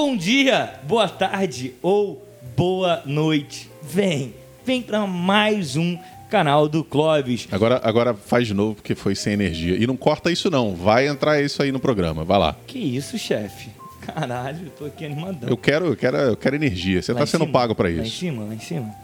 [0.00, 2.24] Bom dia, boa tarde ou
[2.56, 3.68] boa noite.
[3.82, 4.32] Vem,
[4.64, 5.98] vem para mais um
[6.30, 7.48] canal do Clóvis.
[7.50, 9.74] Agora, agora faz de novo porque foi sem energia.
[9.76, 12.56] E não corta isso não, vai entrar isso aí no programa, vai lá.
[12.64, 13.70] Que isso, chefe?
[14.06, 15.50] Caralho, eu tô aqui animadão.
[15.50, 17.02] Eu quero, eu quero, eu quero energia.
[17.02, 18.18] Você Lá tá sendo cima, pago para Lá em isso.
[18.18, 18.94] cima, lá em cima.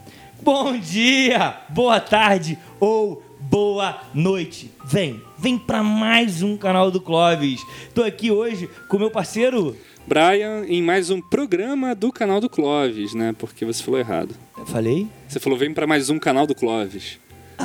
[0.41, 4.71] Bom dia, boa tarde ou boa noite.
[4.85, 7.61] Vem, vem para mais um canal do Clóvis.
[7.95, 9.77] Tô aqui hoje com meu parceiro.
[10.07, 13.34] Brian em mais um programa do canal do Clóvis, né?
[13.38, 14.34] Porque você falou errado.
[14.56, 15.09] Eu falei?
[15.27, 17.19] Você falou vem pra mais um canal do Clóvis.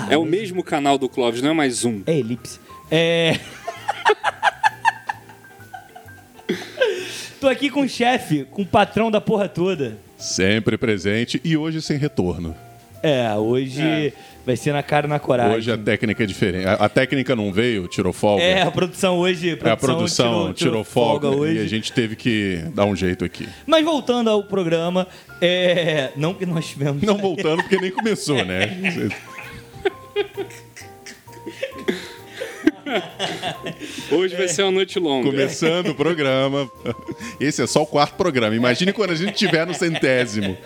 [0.09, 2.01] é o mesmo canal do Clóvis, não é mais um.
[2.05, 2.59] É elipse.
[2.89, 3.37] É.
[7.41, 9.97] Tô aqui com o chefe, com o patrão da porra toda.
[10.17, 12.55] Sempre presente e hoje sem retorno.
[13.01, 14.13] É, hoje É.
[14.45, 15.55] vai ser na cara e na coragem.
[15.57, 16.67] Hoje a técnica é diferente.
[16.67, 18.43] A, a técnica não veio, tirou folga.
[18.43, 19.57] É, a produção hoje.
[19.63, 21.55] É, a produção tirou, folga, hoje.
[21.57, 23.47] e a gente teve que dar um jeito aqui.
[23.65, 25.07] Mas voltando ao programa,
[25.41, 26.09] é...
[26.15, 27.01] não que nós tivemos.
[27.03, 28.77] Não voltando porque nem começou, né?
[34.11, 35.29] Hoje vai ser uma noite longa.
[35.29, 36.69] Começando o programa.
[37.39, 38.55] Esse é só o quarto programa.
[38.55, 40.57] Imagine quando a gente tiver no centésimo.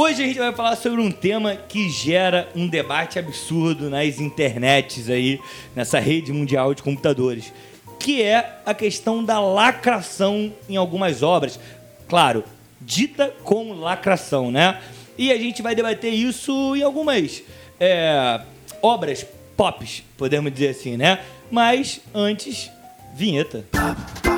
[0.00, 5.10] Hoje a gente vai falar sobre um tema que gera um debate absurdo nas internets
[5.10, 5.40] aí,
[5.74, 7.52] nessa rede mundial de computadores,
[7.98, 11.58] que é a questão da lacração em algumas obras.
[12.06, 12.44] Claro,
[12.80, 14.80] dita como lacração, né?
[15.18, 17.42] E a gente vai debater isso em algumas
[17.80, 18.40] é,
[18.80, 19.26] obras
[19.56, 21.18] pops, podemos dizer assim, né?
[21.50, 22.70] Mas antes,
[23.16, 23.64] vinheta.
[23.72, 24.37] Canal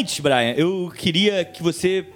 [0.00, 2.06] antes, Brian, eu queria que você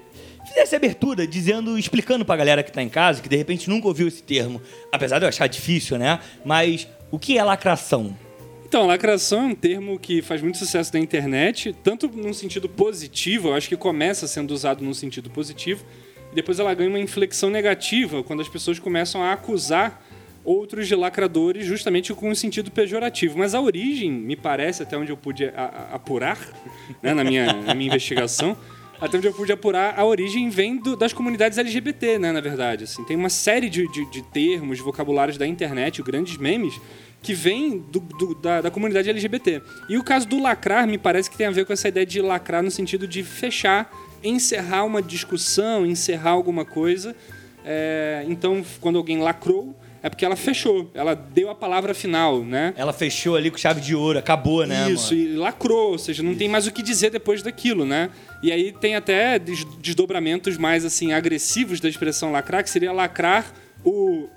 [0.47, 4.09] fizesse abertura dizendo, explicando pra galera que tá em casa, que de repente nunca ouviu
[4.09, 6.19] esse termo, apesar de eu achar difícil, né?
[6.45, 8.17] Mas o que é lacração?
[8.65, 13.49] Então, lacração é um termo que faz muito sucesso na internet, tanto num sentido positivo,
[13.49, 15.85] eu acho que começa sendo usado num sentido positivo,
[16.33, 20.03] e depois ela ganha uma inflexão negativa quando as pessoas começam a acusar
[20.45, 23.39] outros de lacradores justamente com um sentido pejorativo.
[23.39, 25.51] Mas a origem, me parece, até onde eu pude
[25.93, 26.39] apurar
[27.03, 28.57] né, na, minha, na minha investigação,
[29.01, 32.85] até onde eu pude apurar, a origem vem do- das comunidades LGBT, né, na verdade.
[32.85, 36.81] Assim, tem uma série de, de- de termos, vocabulários da internet, grandes memes,
[37.23, 39.63] que vem do- do- da, da comunidade LGBT.
[39.89, 42.21] E o caso do lacrar me parece que tem a ver com essa ideia de
[42.21, 43.91] lacrar no sentido de fechar,
[44.23, 47.17] encerrar uma discussão, encerrar alguma coisa.
[47.65, 52.75] É, então, quando alguém lacrou, é porque ela fechou, ela deu a palavra final, né?
[52.77, 54.91] Ela fechou ali com chave de ouro, acabou, né?
[54.91, 55.27] Isso, mano?
[55.27, 58.11] e lacrou, ou seja, não tem mais o que dizer depois daquilo, né?
[58.43, 63.51] E aí tem até des- desdobramentos mais assim agressivos da expressão lacrar, que seria lacrar
[63.83, 64.29] o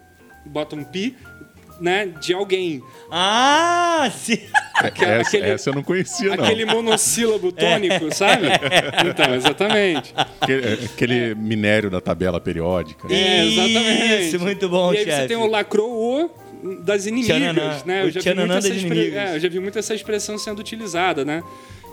[0.46, 1.14] bottom pi,
[1.80, 2.82] né, de alguém.
[3.12, 4.40] Ah, sim!
[4.78, 6.44] Aquela- essa, aquele- essa eu não conhecia, não.
[6.44, 8.48] Aquele monossílabo tônico, sabe?
[9.10, 10.14] Então, exatamente.
[10.40, 13.08] Aquele, aquele minério da tabela periódica.
[13.12, 14.28] É, exatamente.
[14.28, 15.22] Isso, muito bom, E aí chefe.
[15.22, 16.36] você tem o lacrou
[16.84, 17.78] das inimigas, Tchananã.
[17.86, 18.04] né?
[18.04, 21.24] Eu já, vi muito essa expre- é, eu já vi muito essa expressão sendo utilizada,
[21.26, 21.42] né?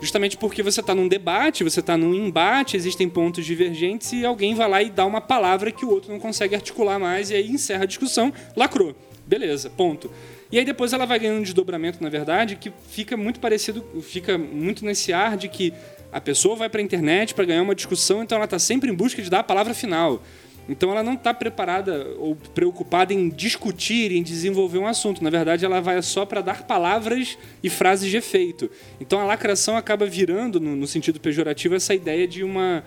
[0.01, 4.53] Justamente porque você está num debate, você está num embate, existem pontos divergentes e alguém
[4.53, 7.49] vai lá e dá uma palavra que o outro não consegue articular mais e aí
[7.49, 8.95] encerra a discussão, lacrou.
[9.25, 10.11] Beleza, ponto.
[10.51, 14.37] E aí depois ela vai ganhando um desdobramento, na verdade, que fica muito parecido, fica
[14.37, 15.73] muito nesse ar de que
[16.11, 18.93] a pessoa vai para a internet para ganhar uma discussão, então ela está sempre em
[18.93, 20.21] busca de dar a palavra final.
[20.67, 25.23] Então ela não está preparada ou preocupada em discutir, em desenvolver um assunto.
[25.23, 28.69] Na verdade, ela vai só para dar palavras e frases de efeito.
[28.99, 32.83] Então a lacração acaba virando, no, sentido pejorativo, essa ideia de uma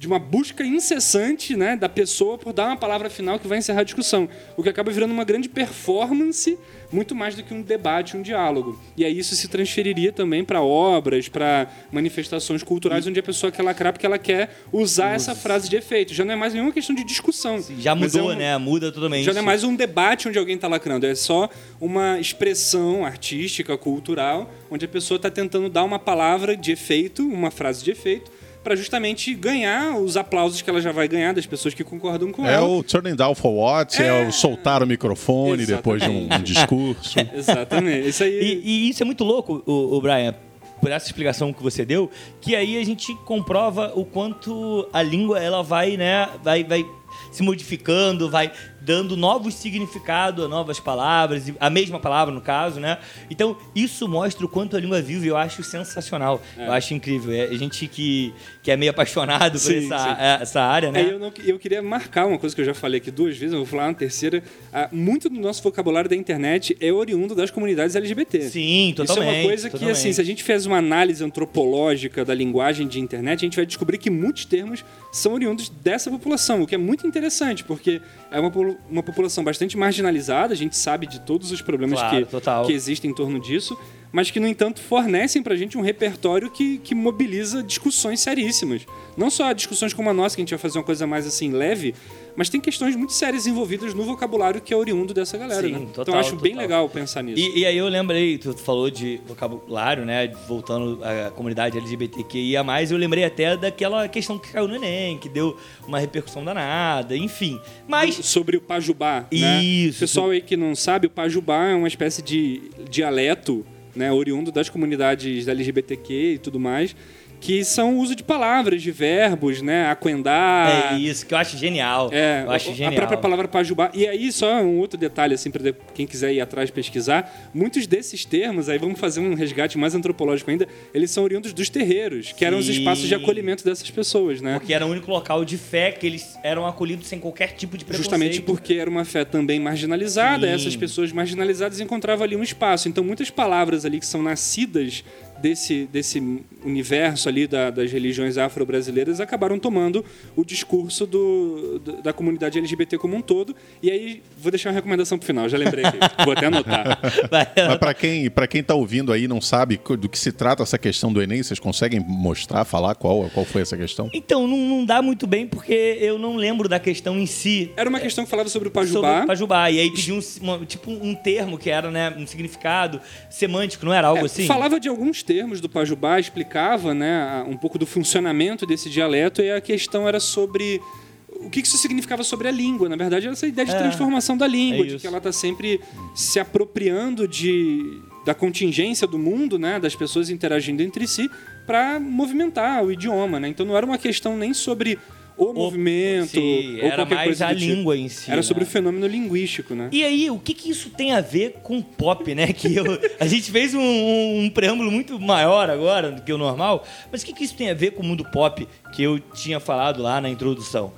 [0.00, 3.82] de uma busca incessante né, da pessoa por dar uma palavra final que vai encerrar
[3.82, 4.30] a discussão.
[4.56, 6.58] O que acaba virando uma grande performance,
[6.90, 8.80] muito mais do que um debate, um diálogo.
[8.96, 13.62] E aí isso se transferiria também para obras, para manifestações culturais, onde a pessoa quer
[13.62, 16.14] lacrar porque ela quer usar essa frase de efeito.
[16.14, 17.62] Já não é mais nenhuma questão de discussão.
[17.78, 18.56] Já mas mudou, é um- né?
[18.56, 19.24] Muda totalmente.
[19.26, 21.46] Já não é mais um debate onde alguém está lacrando, é só
[21.78, 27.50] uma expressão artística, cultural, onde a pessoa está tentando dar uma palavra de efeito, uma
[27.50, 28.39] frase de efeito,
[28.70, 32.46] para justamente ganhar os aplausos que ela já vai ganhar das pessoas que concordam com
[32.46, 32.68] É ela.
[32.68, 34.00] o turning down for what?
[34.00, 35.76] É, o soltar o microfone Exatamente.
[35.76, 37.18] depois de um, um discurso.
[37.34, 38.08] Exatamente.
[38.10, 38.30] Isso aí.
[38.30, 40.36] E, e isso é muito louco, o, o Brian,
[40.80, 42.08] por essa explicação que você deu,
[42.40, 46.86] que aí a gente comprova o quanto a língua ela vai, né, vai, vai
[47.32, 52.98] se modificando, vai dando novos significados a novas palavras, a mesma palavra no caso, né?
[53.30, 56.40] Então, isso mostra o quanto a língua vive, eu acho sensacional.
[56.56, 57.32] Eu acho incrível.
[57.32, 58.32] É, a gente que,
[58.62, 60.16] que é meio apaixonado por Sim, essa, sim.
[60.20, 61.02] é, essa área, né?
[61.02, 63.52] É, eu, não- eu queria marcar uma coisa que eu já falei aqui duas vezes,
[63.52, 64.42] eu vou falar uma terceira.
[64.72, 68.42] Ah, muito do nosso vocabulário da internet é oriundo das comunidades LGBT.
[68.50, 69.22] Sim, totalmente.
[69.28, 69.96] Isso é uma coisa que, totalmente.
[69.98, 73.66] assim, se a gente fez uma análise antropológica da linguagem de internet, a gente vai
[73.66, 78.00] descobrir que muitos termos são oriundos dessa população, o que é muito interessante, porque
[78.30, 82.26] é uma, polu- uma população bastante marginalizada, a gente sabe de todos os problemas Claro,
[82.26, 83.78] que, que existem em torno disso,
[84.12, 88.86] mas que, no entanto, fornecem pra gente um repertório que, que mobiliza discussões seríssimas.
[89.16, 91.52] Não só discussões como a nossa, que a gente vai fazer uma coisa mais assim
[91.52, 91.94] leve,
[92.34, 95.66] mas tem questões muito sérias envolvidas no vocabulário que é oriundo dessa galera.
[95.66, 95.78] Sim, né?
[95.82, 96.62] então total, eu acho bem total.
[96.62, 97.40] legal pensar nisso.
[97.40, 100.28] E, e aí eu lembrei, tu falou de vocabulário, né?
[100.48, 105.56] Voltando à comunidade LGBTQIA, eu lembrei até daquela questão que caiu no Enem, que deu
[105.86, 107.60] uma repercussão danada, enfim.
[107.86, 108.14] Mas.
[108.14, 109.26] sobre o Pajubá.
[109.32, 109.62] Né?
[109.62, 110.00] Isso.
[110.00, 114.68] Pessoal aí que não sabe, o Pajubá é uma espécie de dialeto, né, oriundo das
[114.68, 116.94] comunidades LGBTQ e tudo mais,
[117.40, 120.92] que são o uso de palavras, de verbos, né, aquendar.
[120.94, 122.10] É isso, que eu acho genial.
[122.12, 122.92] É, eu acho a genial.
[122.92, 123.90] própria palavra pajubá.
[123.94, 128.24] E aí, só um outro detalhe, assim, para quem quiser ir atrás pesquisar, muitos desses
[128.24, 132.44] termos, aí vamos fazer um resgate mais antropológico ainda, eles são oriundos dos terreiros, que
[132.44, 132.72] eram os Sim.
[132.72, 134.58] espaços de acolhimento dessas pessoas, né?
[134.58, 137.84] Porque era o único local de fé que eles eram acolhidos sem qualquer tipo de
[137.84, 138.10] preconceito.
[138.10, 140.52] Justamente porque era uma fé também marginalizada, Sim.
[140.52, 142.88] essas pessoas marginalizadas encontravam ali um espaço.
[142.88, 145.02] Então, muitas palavras ali que são nascidas
[145.40, 146.20] desse, desse
[146.64, 150.04] universo ali da- das religiões afro-brasileiras acabaram tomando
[150.36, 153.54] o discurso do, do- da comunidade LGBT como um todo.
[153.82, 155.98] E aí, vou deixar uma recomendação pro final, já lembrei aqui.
[156.24, 156.98] vou até anotar.
[157.30, 160.62] Mas para quem, pra quem tá ouvindo aí e não sabe do que se trata
[160.62, 164.10] essa questão do Enem, vocês conseguem mostrar, falar qual, qual foi essa questão?
[164.12, 167.70] Então, não, não dá muito bem porque eu não lembro da questão em si.
[167.76, 169.24] Era uma questão que falava sobre o Sobre Pajubá.
[169.24, 169.70] o Pajubá.
[169.70, 173.92] E aí pediu um, uma- tipo um termo que era, né, um significado semântico, não
[173.92, 174.46] era algo É, assim?
[174.46, 179.48] Falava de alguns termos do Pajubá, explicava né, um pouco do funcionamento desse dialeto e
[179.48, 180.80] a questão era sobre
[181.28, 182.88] o que isso significava sobre a língua.
[182.88, 185.30] Na verdade, era essa ideia de É, transformação da língua, é de que ela está
[185.30, 185.80] sempre
[186.16, 191.30] se apropriando de, da contingência do mundo, né, das pessoas interagindo entre si,
[191.64, 193.38] para movimentar o idioma.
[193.38, 193.46] Né?
[193.46, 194.98] Então não era uma questão nem sobre
[195.44, 197.60] o, movimento Sim, ou era qualquer mais coisa a tipo.
[197.72, 198.30] língua em si.
[198.30, 198.68] Era sobre né?
[198.68, 199.88] o fenômeno linguístico, né?
[199.90, 202.52] E aí, o que, que isso tem a ver com pop, né?
[202.52, 202.84] Que eu-
[203.18, 207.22] a gente fez um, um- um preâmbulo muito maior agora do que o normal, mas
[207.22, 210.02] o que, que isso tem a ver com o mundo pop que eu tinha falado
[210.02, 210.92] lá na introdução?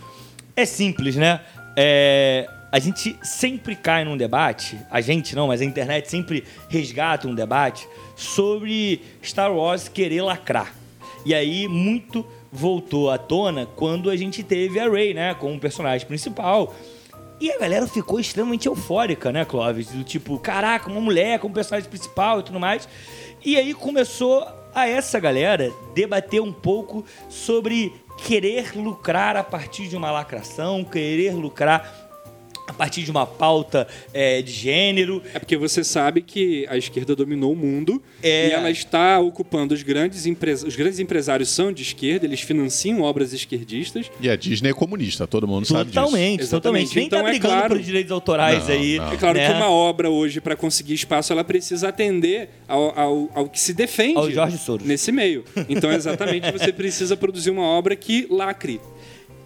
[0.56, 1.40] É simples, né?
[1.76, 7.28] É, a gente sempre cai num debate, a gente não, mas a internet sempre resgata
[7.28, 7.86] um debate
[8.16, 10.74] sobre Star Wars querer lacrar.
[11.24, 15.34] E aí, muito voltou à tona quando a gente teve a Rey, né?
[15.34, 16.74] Como personagem principal.
[17.40, 19.88] E a galera ficou extremamente eufórica, né, Clóvis?
[19.88, 22.88] Do tipo, caraca, uma mulher como personagem principal e tudo mais.
[23.44, 29.96] E aí começou a essa galera debater um pouco sobre querer lucrar a partir de
[29.96, 32.01] uma lacração, querer lucrar
[32.72, 35.22] a partir de uma pauta é, de gênero.
[35.34, 38.48] É porque você sabe que a esquerda dominou o mundo É.
[38.48, 40.72] e ela está ocupando os grandes empresários.
[40.72, 44.10] Os grandes empresários são de esquerda, eles financiam obras esquerdistas.
[44.20, 45.94] E a Disney é comunista, todo mundo sabe disso.
[45.94, 46.96] Totalmente, totalmente.
[46.96, 48.96] Nem Então, tá é brigando claro- por direitos autorais Não, aí.
[48.98, 49.12] não.
[49.12, 49.46] É claro né?
[49.48, 53.72] que uma obra hoje, para conseguir espaço, ela precisa atender ao, ao, ao que se
[53.74, 54.86] defende Ao Jorge Soros.
[54.86, 55.44] nesse meio.
[55.68, 58.80] Então, exatamente, você precisa produzir uma obra que lacre.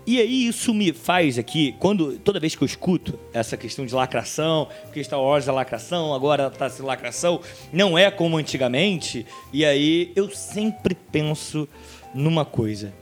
[0.07, 3.93] E aí isso me faz aqui, quando toda vez que eu escuto essa questão de
[3.93, 7.41] lacração, que Star Wars é lacração, agora tá sendo lacração,
[7.73, 11.69] não é como antigamente, e aí eu sempre penso
[12.15, 12.95] numa coisa.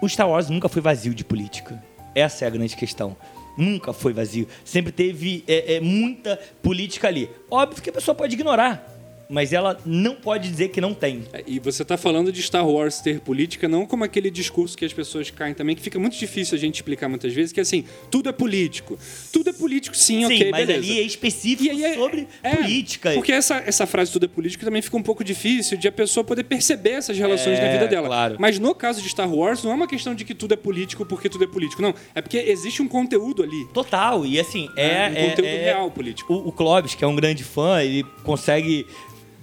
[0.00, 1.82] O Star Wars nunca foi vazio de política.
[2.14, 3.14] Essa é a grande questão.
[3.58, 4.48] Nunca foi vazio.
[4.64, 7.28] Sempre teve é, é, muita política ali.
[7.50, 8.95] Óbvio que a pessoa pode ignorar,
[9.28, 11.24] mas ela não pode dizer que não tem.
[11.32, 14.84] É, E você está falando de Star Wars ter política, não como aquele discurso que
[14.84, 17.62] as pessoas caem também, que fica muito difícil a gente explicar muitas vezes, que é
[17.62, 18.98] assim, tudo é político.
[19.32, 20.86] Tudo é político, sim, Sim, ok, mas beleza.
[20.86, 23.12] ali é específico E é- sobre é, política.
[23.12, 26.22] Porque essa, essa frase tudo é político também fica um pouco difícil de a pessoa
[26.24, 28.06] poder perceber essas relações É, na vida dela.
[28.08, 28.36] claro.
[28.38, 31.04] Mas no caso de Star Wars, não é uma questão de que tudo é político
[31.04, 31.82] porque tudo é político.
[31.82, 31.94] Não.
[32.14, 33.66] É porque existe um conteúdo ali.
[33.72, 34.86] Total, e assim, é.
[35.08, 36.32] um é- conteúdo é- real político.
[36.34, 38.86] O, o Clóvis, que é um grande fã, ele consegue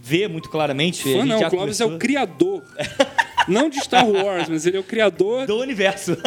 [0.04, 1.02] ver muito claramente.
[1.02, 2.62] Fã não, o Clóvis é conversou o criador.
[3.48, 5.48] não de Star Wars, mas ele é o criador.
[5.48, 6.18] do universo.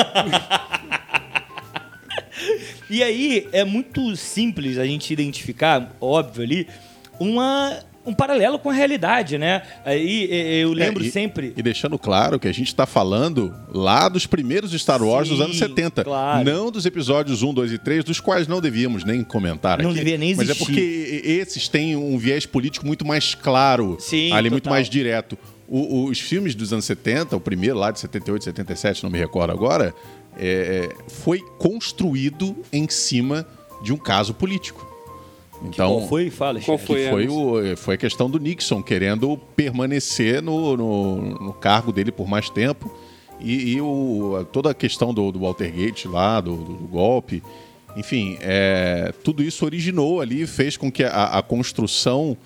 [2.88, 6.66] e aí é muito simples a gente identificar, óbvio ali,
[7.20, 9.62] uma um paralelo com a realidade, né?
[9.84, 10.28] Aí
[10.60, 11.52] eu lembro É, e- sempre.
[11.56, 15.44] E deixando claro que a gente está falando lá dos primeiros Star Wars dos Sim,
[15.44, 16.04] anos 70.
[16.04, 16.44] claro.
[16.44, 19.98] Não dos episódios 1, 2 e 3, dos quais não devíamos nem comentar Não aqui.
[19.98, 20.64] devia nem Mas é existir.
[20.64, 23.96] porque esses têm um viés político muito mais claro.
[24.00, 24.74] Sim, ali, muito total.
[24.76, 25.36] mais direto.
[25.68, 29.18] O- o- os filmes dos anos 70, o primeiro lá de 78, 77, não me
[29.18, 29.92] recordo agora,
[30.38, 33.46] é, foi construído em cima
[33.82, 34.86] de um caso político.
[35.64, 36.30] Então, Qual foi?
[36.30, 37.04] Fala, Qual foi?
[37.04, 42.12] que foi, o, foi a questão do Nixon querendo permanecer no, no, no cargo dele
[42.12, 42.92] por mais tempo.
[43.40, 47.42] E, e o, toda a questão do, do Watergate lá, do, do- do golpe.
[47.96, 52.36] Enfim, é, tudo isso originou ali e fez com que a, a construção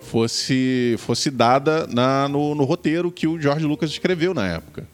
[0.00, 4.86] fosse, fosse dada na- no, no roteiro que o George Lucas escreveu na época.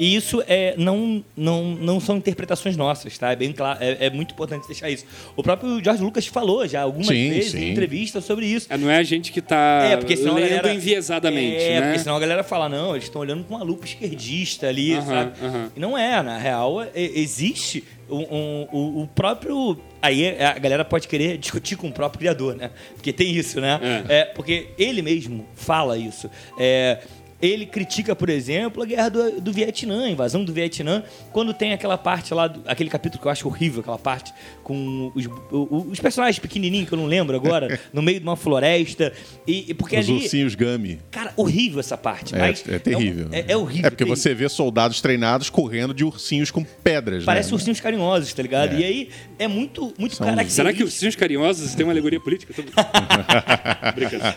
[0.00, 3.30] E isso é, não, não, não são interpretações nossas, tá?
[3.32, 5.04] É bem claro, é, é muito importante deixar isso.
[5.36, 7.58] O próprio George Lucas falou já algumas Sim, vezes sim.
[7.66, 8.66] em entrevistas sobre isso.
[8.72, 10.72] É, não é a gente que tá É, porque senão a lendo galera...
[10.74, 11.86] enviesadamente, é, né?
[11.88, 15.04] porque senão a galera fala, não, eles estão olhando com uma lupa esquerdista ali, Aham,
[15.06, 15.32] sabe?
[15.76, 19.78] E não é, na real, é- existe um, um- o, o próprio...
[20.02, 22.70] Aí a galera pode querer discutir com o próprio criador, né?
[22.94, 23.78] Porque tem isso, né?
[24.08, 24.20] É.
[24.20, 26.30] É, porque ele mesmo fala isso.
[26.58, 27.00] É,
[27.42, 31.72] ele critica, por exemplo, a guerra do, do Vietnã, a invasão do Vietnã, quando tem
[31.72, 34.32] aquela parte lá, do- aquele capítulo que eu acho horrível, aquela parte
[34.62, 38.36] com os, o- os personagens pequenininhos, que eu não lembro agora, no meio de uma
[38.36, 39.12] floresta.
[39.46, 40.18] E, e porque Os ali.
[40.18, 40.98] ursinhos Gummy.
[41.10, 42.34] Cara, horrível essa parte.
[42.34, 43.28] É, mas é terrível.
[43.32, 43.86] É, é horrível.
[43.86, 44.16] É porque terrível.
[44.16, 47.24] você vê soldados treinados correndo de ursinhos com pedras.
[47.24, 47.54] Parece né?
[47.54, 48.74] ursinhos carinhosos, tá ligado?
[48.74, 48.80] É.
[48.80, 50.56] E aí é muito, muito São- característico.
[50.56, 52.52] Será que os ursinhos carinhosos têm uma alegoria política?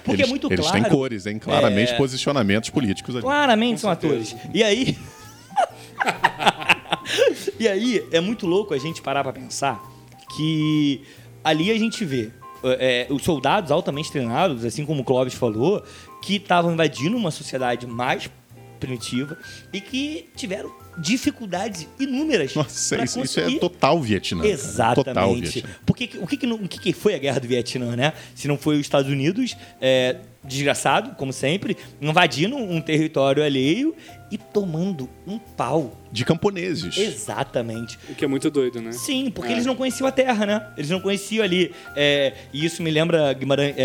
[0.03, 0.81] Porque eles, é muito eles claro.
[0.81, 1.37] têm cores, hein?
[1.39, 1.97] Claramente É.
[1.97, 3.21] posicionamentos políticos ali.
[3.21, 4.35] Claramente são certeza.
[4.35, 4.35] atores.
[4.53, 4.97] E aí.
[7.59, 9.81] e aí é muito louco a gente parar pra pensar
[10.35, 11.03] que
[11.43, 12.31] ali a gente vê
[12.63, 15.83] é, os soldados altamente treinados, assim como o Clóvis falou,
[16.21, 18.29] que estavam invadindo uma sociedade mais
[18.79, 19.37] primitiva
[19.71, 22.53] e que tiveram dificuldades inúmeras.
[22.55, 24.41] Nossa, isso, isso é total Vietnã.
[24.43, 24.55] cara.
[24.95, 25.51] Total Exatamente.
[25.61, 25.75] Vietnã.
[25.85, 28.13] Porque, o que, que, não- o que, que foi a guerra do Vietnã, né?
[28.35, 33.95] Se não foi os Estados Unidos, é, desgraçado, como sempre, invadindo um território alheio
[34.31, 35.99] e tomando um pau.
[36.11, 36.97] De camponeses.
[36.97, 37.97] Exatamente.
[38.09, 38.91] O que é muito doido, né?
[38.91, 39.53] Sim, porque É.
[39.55, 40.67] eles não conheciam a Terra, né?
[40.77, 41.71] Eles não conheciam ali.
[41.95, 43.75] é, e isso me lembra Guimarães.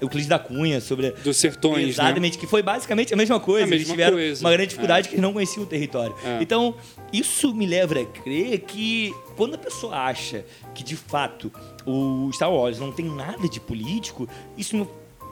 [0.00, 1.88] É, Euclides da Cunha sobre Dos sertões, né?
[1.88, 3.66] Exatamente, que foi basicamente a mesma coisa.
[3.66, 4.44] A Eles mesma tiveram coisa.
[4.44, 6.14] uma grande dificuldade que eles não conheciam o território.
[6.24, 6.38] É.
[6.42, 6.74] Então,
[7.12, 11.52] isso me leva a crer que quando a pessoa acha que de fato
[11.86, 14.86] o Star Wars não tem nada de político, isso me,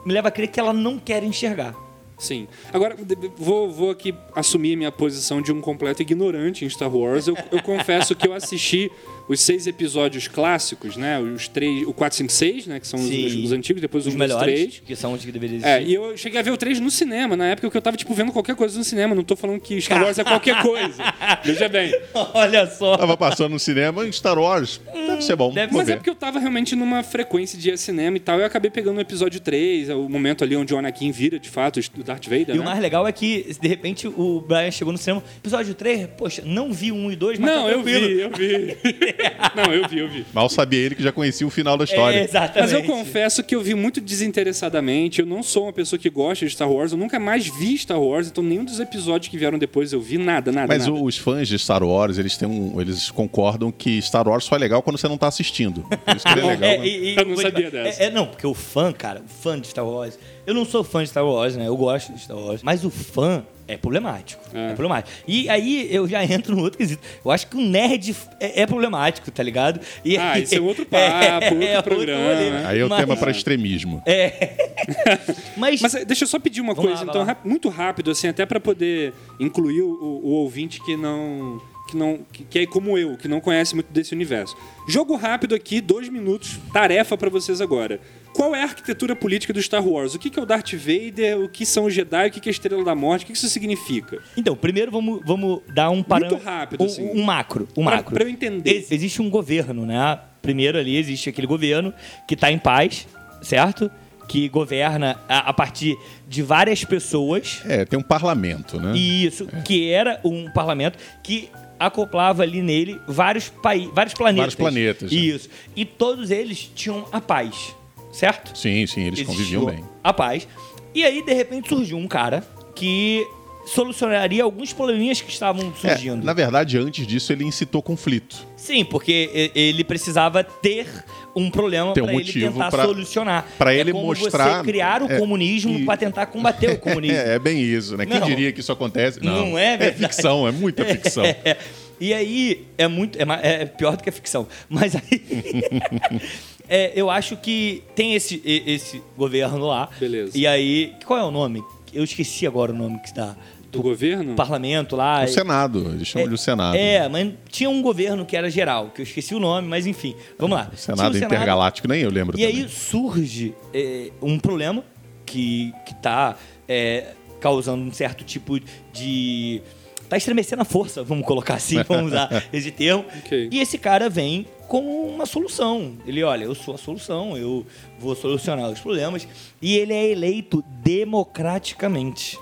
[0.05, 1.75] leva a crer que ela não quer enxergar.
[2.17, 2.49] Sim.
[2.73, 2.97] Agora,
[3.37, 7.27] vou, vou aqui assumir minha posição de um completo ignorante em Star Wars.
[7.27, 8.91] Eu, eu confesso que eu assisti
[9.29, 11.17] os seis episódios clássicos, né?
[11.19, 12.79] Os três, o 4, 5, 6, né?
[12.79, 14.43] Que são os, os- os antigos, depois Os os, melhores.
[14.43, 14.81] três.
[14.85, 15.69] que são os que deveriam existir.
[15.71, 17.95] É, e eu cheguei a ver o 3 no cinema, na época que eu tava,
[17.95, 19.13] tipo, vendo qualquer coisa no cinema.
[19.15, 21.03] Não tô falando que Star Wars é qualquer coisa.
[21.45, 21.93] Veja bem.
[22.33, 22.97] Olha só.
[22.97, 24.81] Tava passando no cinema em Star Wars.
[24.93, 25.53] Deve ser bom.
[25.53, 25.97] deve Mas é ver.
[25.97, 28.39] porque eu tava realmente numa frequência de ir ao cinema e tal.
[28.39, 31.79] Eu acabei pegando o episódio 3, o momento ali onde o Anakin vira, de fato,
[31.97, 32.59] o Darth Vader, E né?
[32.59, 36.41] o mais legal é que, de repente, o Brian chegou no cinema, episódio 3, poxa,
[36.45, 38.77] não vi um e dois, mas Não, tá eu vi, eu vi.
[39.55, 40.25] Não, eu vi, eu vi.
[40.33, 42.17] Mal sabia ele que já conhecia o final da história.
[42.19, 42.59] É, exatamente.
[42.61, 45.19] Mas eu confesso que eu vi muito desinteressadamente.
[45.19, 46.91] Eu não sou uma pessoa que gosta de Star Wars.
[46.91, 50.17] Eu nunca mais vi Star Wars, então nenhum dos episódios que vieram depois eu vi
[50.17, 50.67] nada, nada.
[50.67, 50.99] Mas nada.
[51.03, 54.59] os fãs de Star Wars, eles têm um, eles concordam que Star Wars só é
[54.59, 55.81] legal quando você não tá assistindo.
[55.81, 56.69] Por isso que ele é legal.
[56.69, 56.87] É, né?
[56.87, 58.03] e- e- Eu não sabia dessa.
[58.03, 60.17] É, é, não, porque o fã, cara, o fã de Star Wars.
[60.49, 61.67] Eu não sou fã de Star Wars, né?
[61.67, 62.63] Eu gosto de Star Wars.
[62.63, 64.41] Mas o fã é problemático.
[64.53, 64.73] É, É.
[64.73, 65.15] problemático.
[65.27, 67.03] E aí eu já entro no outro quesito.
[67.23, 69.79] Eu acho que o nerd é, é problemático, tá ligado?
[70.03, 72.49] E Ah, isso é outro papo, outro programa, rolê.
[72.49, 72.63] né?
[72.65, 74.01] Aí é o Mas- tema para extremismo.
[75.55, 77.37] Mas, Mas eh, deixa eu só pedir uma Vamos coisa, lá, então, lá.
[77.43, 81.61] muito rápido, assim, até pra poder incluir o, o- ouvinte que não.
[81.89, 84.55] Que, não que, que é como eu, que não conhece muito desse universo.
[84.87, 87.99] Jogo rápido aqui, dois minutos, tarefa pra vocês agora.
[88.33, 90.15] Qual é a arquitetura política do Star Wars?
[90.15, 91.39] O que é o Darth Vader?
[91.39, 92.27] O que são os Jedi?
[92.27, 93.23] O que é a Estrela da Morte?
[93.23, 94.19] O que isso significa?
[94.37, 96.43] Então, primeiro vamos, vamos dar um parâmetro.
[96.43, 97.09] rápido, um, assim.
[97.11, 97.67] um macro.
[97.75, 98.13] Um Pra- macro.
[98.13, 98.69] pra eu entender.
[98.71, 100.19] Ex- existe um governo, né?
[100.41, 101.93] Primeiro ali existe aquele governo
[102.27, 103.07] que está em paz,
[103.41, 103.91] certo?
[104.27, 107.61] Que governa a, a partir de várias pessoas.
[107.65, 108.93] É, tem um parlamento, né?
[108.95, 114.53] E isso, que era um parlamento que acoplava ali nele vários, paí vários planetas.
[114.53, 115.15] Vários planetas, é.
[115.15, 115.49] Isso.
[115.75, 117.73] E todos eles tinham a paz,
[118.11, 118.57] certo?
[118.57, 119.83] Sim, sim, eles conviviam Existiu bem.
[120.03, 120.47] A paz.
[120.93, 122.43] E aí, de repente, surgiu um cara
[122.75, 123.25] que
[123.65, 126.25] solucionaria alguns probleminhas que estavam É, surgindo.
[126.25, 128.35] na verdade, antes disso, ele incitou conflito.
[128.57, 130.87] Sim, porque e- ele precisava ter
[131.35, 133.45] um problema Ter um para ele motivo tentar pra- solucionar.
[133.59, 136.79] pra é ele como mostrar- você criar o é, comunismo e- para tentar combater o
[136.79, 137.15] comunismo.
[137.17, 138.07] É, é bem isso, né?
[138.07, 138.25] Quem Não.
[138.27, 139.23] diria que isso acontece?
[139.23, 140.01] Não, Não é verdade.
[140.15, 141.23] ficção, é muita ficção.
[141.23, 141.57] É,
[141.99, 144.47] e aí é muito é, ma- é pior do que a ficção.
[144.67, 145.01] Mas aí
[146.69, 149.89] é, eu acho que tem esse, esse governo lá.
[149.99, 150.37] Beleza.
[150.37, 151.63] E aí qual é o nome?
[151.93, 153.35] Eu esqueci agora o nome que dá.
[153.71, 154.35] Do governo?
[154.35, 155.23] Parlamento lá.
[155.23, 156.75] O Senado, eles chamam de o Senado.
[156.75, 160.15] É, mas tinha um governo que era geral, que eu esqueci o nome, mas enfim.
[160.39, 160.71] Vamos lá.
[160.73, 162.63] O Senado o Intergaláctico, nem eu lembro E também.
[162.63, 164.83] aí surge é, um problema
[165.23, 166.35] que, que tá
[166.67, 168.59] é, causando um certo tipo
[168.91, 169.61] de.
[170.09, 173.05] Tá estremecendo a força, vamos colocar assim, vamos usar esse termo.
[173.19, 173.49] Ok.
[173.51, 175.97] E esse cara vem com uma solução.
[176.05, 177.65] Ele, olha, eu sou a solução, eu
[177.99, 179.27] vou solucionar os problemas.
[179.61, 182.37] E ele é eleito democraticamente.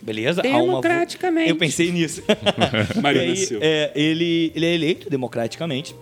[0.00, 0.42] Beleza?
[0.42, 1.50] Há uma Democraticamente.
[1.50, 2.22] Eu pensei nisso.
[3.02, 3.58] Mário E aí, nasceu.
[3.62, 5.94] é, ele, ele é eleito democraticamente.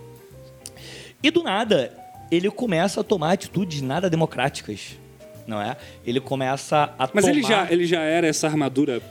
[1.21, 1.91] E do nada,
[2.31, 4.97] ele começa a tomar atitudes nada democráticas.
[5.45, 5.75] Não é?
[6.05, 7.35] Ele começa a Mas tomar...
[7.35, 9.01] ele já, ele já era essa armadura.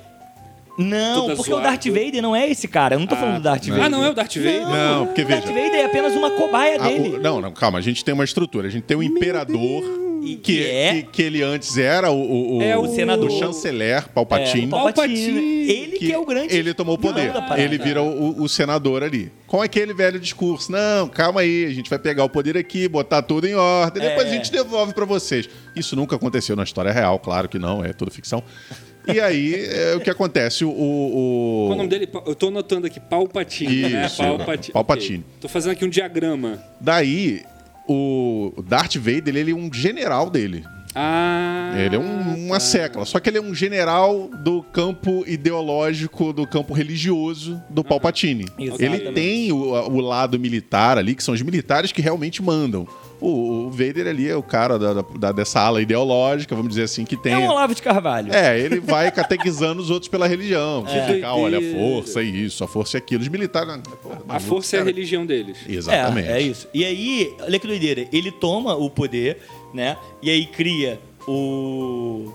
[0.79, 1.61] Não, toda porque o.
[1.61, 2.95] Darth Vader não é esse cara.
[2.95, 3.85] Eu não tô falando do Darth Vader.
[3.85, 4.69] Ah, não é o Darth Vader?
[4.69, 5.61] Não, porque o Darth veja.
[5.61, 7.17] Vader é apenas uma cobaia Ah, dele.
[7.17, 8.69] o- não, não, calma, a gente tem uma estrutura.
[8.69, 9.83] A gente tem o imperador,
[10.23, 13.29] E que, que é- que, que ele antes era o, o, o- É o senador.
[13.29, 14.65] o chanceler Palpatine.
[14.65, 15.69] É, o Palpatine.
[15.71, 16.55] Ele que, é o grande...
[16.57, 17.33] Ele tomou o poder.
[17.57, 19.31] Ele vira o, o senador ali.
[19.47, 20.71] Com aquele velho discurso.
[20.71, 24.27] Não, calma aí, a gente vai pegar o poder aqui, botar tudo em ordem, depois
[24.27, 24.31] É.
[24.31, 25.49] a gente devolve pra vocês.
[25.75, 28.43] Isso nunca aconteceu na história real, claro que não, é tudo ficção.
[29.13, 30.65] E aí, é, o que acontece?
[30.65, 32.09] O, o- Qual é o nome dele?
[32.27, 33.89] Eu tô anotando aqui, Palpatine.
[33.89, 34.07] né?
[34.07, 34.73] Isso, Palpatine.
[34.73, 35.19] Palpatine.
[35.19, 35.37] Ok.
[35.41, 36.63] Tô fazendo aqui um diagrama.
[36.81, 37.43] Daí,
[37.89, 40.65] o Darth Vader, ele é um general dele.
[40.95, 41.75] Ah.
[41.79, 42.61] Ele é um- uma tá.
[42.61, 43.05] secla.
[43.05, 48.47] Só que ele é um general do campo ideológico, do campo religioso do Palpatine.
[48.59, 49.03] Exatamente.
[49.05, 52.87] Ele tem o, o lado militar ali, que são os militares que realmente mandam.
[53.21, 57.05] O, o Vader ali é o cara da, da- dessa ala ideológica, vamos dizer assim,
[57.05, 57.33] que tem.
[57.33, 58.33] É um Olavo de Carvalho.
[58.33, 60.85] É, ele vai catequizando os outros pela religião.
[60.85, 63.23] Que Explicar, olha, a força é isso, a força é aquilo.
[63.23, 63.71] Os militares.
[63.75, 65.59] ah, porra, A força é a religião deles.
[65.69, 66.29] Exatamente.
[66.29, 66.69] É, é isso.
[66.73, 68.07] E aí, olha que doideira.
[68.13, 69.39] Ele toma o poder,
[69.75, 69.97] né?
[70.23, 72.33] E aí cria o.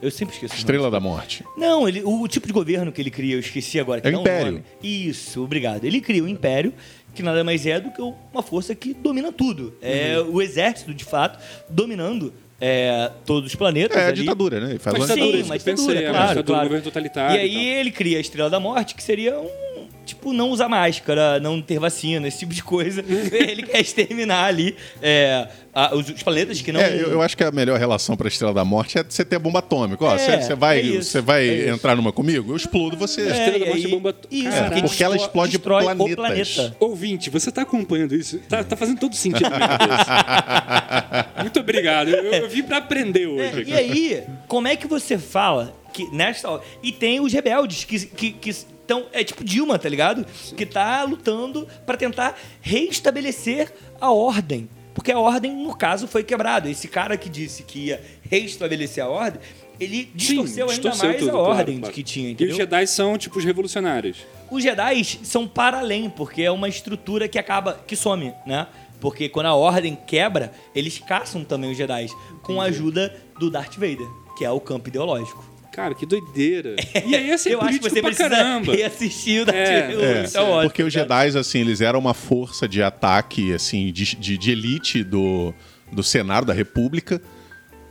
[0.00, 0.54] Eu sempre esqueço.
[0.56, 1.44] Estrela da Morte.
[1.56, 4.00] Não, ele, o, o tipo de governo que ele cria, eu esqueci agora.
[4.00, 4.52] que É o um Império.
[4.52, 4.64] nome.
[4.82, 5.84] Isso, obrigado.
[5.84, 6.72] Ele cria o Império,
[7.14, 9.74] que nada mais é do que uma força que domina tudo.
[9.82, 10.36] É Uhum.
[10.36, 11.38] o exército, de fato,
[11.68, 13.96] dominando é, todos os planetas.
[13.96, 14.20] É a ali.
[14.20, 14.78] ditadura, né?
[14.78, 16.68] Faz Uma uma ditadura, Sim, eu ditadura, pensei, é uma claro, ditadura, um claro.
[16.68, 19.71] governo totalitário E aí e ele cria a Estrela da Morte, que seria um.
[20.04, 23.04] Tipo, não usar máscara, não ter vacina, esse tipo de coisa.
[23.32, 26.80] ele quer exterminar ali é, a- os, os planetas que não.
[26.80, 29.38] É, eu, eu acho que a melhor relação pra Estrela da Morte é você ter
[29.38, 30.04] bomba atômica.
[30.04, 31.68] Ó, É, você, você vai, é isso, vai é isso.
[31.74, 32.52] entrar numa comigo?
[32.52, 33.20] Eu explodo você.
[33.22, 36.12] É, Estrela da Morte aí- bomba- Isso, Cara, porque, porque ela explode planetas.
[36.12, 36.76] o planeta.
[36.80, 38.38] Ouvinte, você tá acompanhando isso?
[38.48, 39.50] Tá, tá fazendo todo sentido.
[41.40, 42.08] Muito obrigado.
[42.08, 43.62] Eu, eu vim pra aprender hoje.
[43.62, 46.62] É, e aí, como é que você fala que nesta hora.
[46.82, 49.06] E tem os rebeldes que que que estão.
[49.12, 50.26] É tipo Dilma, tá ligado?
[50.56, 54.68] Que tá lutando pra tentar reestabelecer a ordem.
[54.94, 56.68] Porque a ordem, no caso, foi quebrada.
[56.68, 59.40] Esse cara que disse que ia reestabelecer a ordem,
[59.80, 61.94] ele distorceu ainda distorceu mais tudo, a ordem claro.
[61.94, 62.56] que tinha, E os entendeu?
[62.56, 64.18] Jedi são, tipo, os revolucionários.
[64.50, 68.66] Os Jedi são para além, porque é uma estrutura que acaba, que some, né?
[69.00, 72.06] Porque quando a ordem quebra, eles caçam também os Jedi,
[72.42, 75.51] com a ajuda do Darth Vader, que é o campo ideológico.
[75.72, 76.76] Cara, que doideira.
[77.06, 78.72] E aí ia ser Eu acho que você pra caramba.
[78.76, 80.20] reassistir o Darth É.
[80.20, 81.24] É, Isso é ótimo, porque os cara.
[81.24, 85.54] Jedi, assim, eles eram uma força de ataque, assim, de, de, de elite do,
[85.90, 87.20] do Senado da República.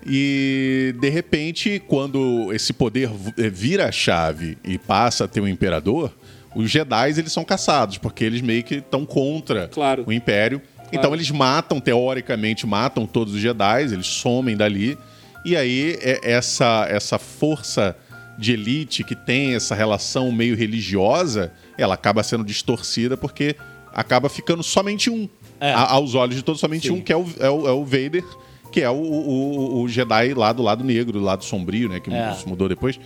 [0.06, 5.48] E, de repente, quando esse poder eh, vira a chave e passa a ter um
[5.48, 6.12] imperador,
[6.56, 10.04] os Jedi, eles são caçados, porque eles meio que estão contra Claro.
[10.08, 10.62] o Império.
[10.91, 14.98] Então, eles matam, teoricamente, matam todos os Jedi, eles somem dali.
[15.45, 17.95] E aí, é- essa, essa força
[18.38, 23.56] de elite que tem essa relação meio religiosa, ela acaba sendo distorcida porque
[23.93, 25.27] acaba ficando somente um.
[25.60, 25.73] É.
[25.73, 26.93] A- aos olhos de todos, somente Sim.
[26.93, 28.23] um, que é o, é o, é o Vader,
[28.71, 31.99] que é o, o, o Jedi lá do lado negro, do lado sombrio, né?
[31.99, 32.36] Que É.
[32.47, 32.99] mudou depois.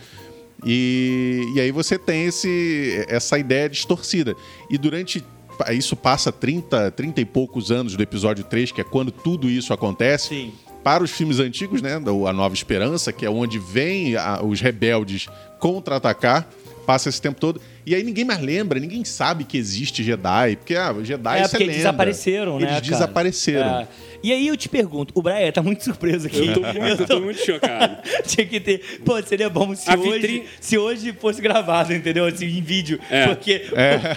[0.65, 4.35] E, e aí você tem esse, essa ideia distorcida.
[4.69, 5.23] E durante.
[5.71, 9.71] Isso passa 30, 30 e poucos anos do episódio 3, que é quando tudo isso
[9.73, 10.53] acontece Sim.
[10.85, 11.95] Para os filmes antigos, né?
[11.95, 16.47] A Nova Esperança, que é onde vem a- os rebeldes contra-atacar,
[16.85, 17.59] passa esse tempo todo.
[17.85, 21.57] E aí ninguém mais lembra, ninguém sabe que existe Jedi, porque ah, Jedi É, porque
[21.59, 21.75] lembra.
[21.75, 22.61] desapareceram, né?
[22.61, 22.81] Eles cara?
[22.81, 23.79] desapareceram.
[23.81, 23.87] É.
[24.23, 26.47] E aí eu te pergunto, o Brian tá muito surpreso aqui.
[26.47, 27.97] Eu tô muito, eu tô muito chocado.
[28.25, 28.99] Tinha que ter.
[29.05, 32.25] Pô, seria bom se A hoje, se hoje fosse gravado, entendeu?
[32.25, 32.99] Assim, em vídeo.
[33.07, 33.27] É.
[33.27, 33.65] Porque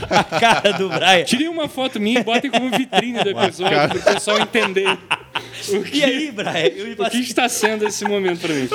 [0.08, 1.24] a cara do Brian.
[1.24, 4.88] Tirem uma foto minha e botem como vitrine do episódio pro pessoal entender
[5.68, 6.68] o que, E aí, Brian?
[6.74, 7.20] Eu me o que passei.
[7.20, 8.66] está sendo esse momento pra mim.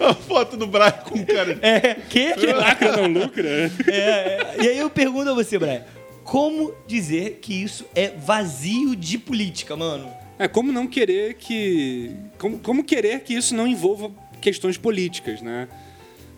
[0.00, 1.58] A foto do Brian com o cara.
[1.60, 2.32] É, que?
[2.32, 3.70] Que lacra não lucra?
[3.88, 4.21] É,
[4.62, 5.84] E aí eu pergunto a você, Brian.
[6.24, 10.10] Como dizer que isso é vazio de política, mano?
[10.38, 12.14] É como não querer que.
[12.38, 15.68] Como, como querer que isso não envolva questões políticas, né?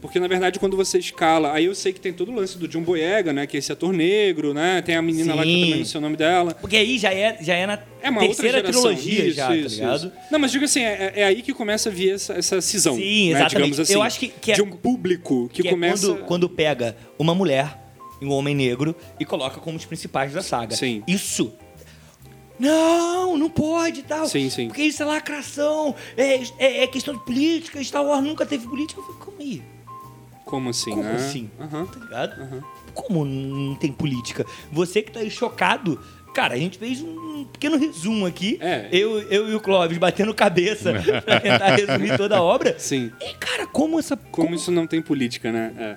[0.04, 1.50] Porque, na verdade, quando você escala.
[1.54, 3.46] Aí eu sei que tem todo o lance do John Boyega, né?
[3.46, 4.82] Que é esse ator negro, né?
[4.82, 5.60] Tem a menina lá que eu Sim.
[5.64, 6.54] também não sei o nome dela.
[6.60, 8.94] Porque aí já é, já é na É uma terceira outra geração.
[8.94, 9.96] trilogia Isso, já, isso, tá ligado?
[9.96, 10.12] isso.
[10.30, 12.96] Não, mas digo assim, é, é aí que começa a vir essa, essa cisão.
[12.96, 13.50] Sim, né, exatamente.
[13.54, 16.04] Digamos assim, Eu acho que- que é- de um público que, Que começa.
[16.04, 17.74] é quando, quando pega uma mulher
[18.20, 20.76] e um homem negro e coloca como os principais da saga.
[20.76, 21.02] Sim.
[21.08, 21.50] Isso.
[22.58, 24.26] Não, não pode e tal.
[24.28, 24.68] Sim, sim.
[24.68, 25.94] Porque isso é lacração.
[26.16, 27.82] É, é, é questão de política.
[27.82, 29.00] Star Wars nunca teve política.
[29.00, 29.62] Eu falei, como aí?
[30.54, 31.14] Como assim, Como né?
[31.16, 31.50] assim?
[31.60, 31.86] Aham.
[31.86, 32.40] Tá ligado?
[32.40, 32.62] Aham.
[32.94, 34.46] Como não tem política?
[34.70, 36.00] Você que tá aí chocado.
[36.34, 38.58] Cara, a gente fez um pequeno resumo aqui.
[38.60, 38.88] É.
[38.90, 40.92] Eu, eu e o Clóvis batendo cabeça
[41.24, 42.76] pra tentar resumir toda a obra.
[42.78, 43.12] Sim.
[43.20, 44.16] E, cara, como essa.
[44.16, 45.72] Como isso não tem política, né?
[45.78, 45.96] É.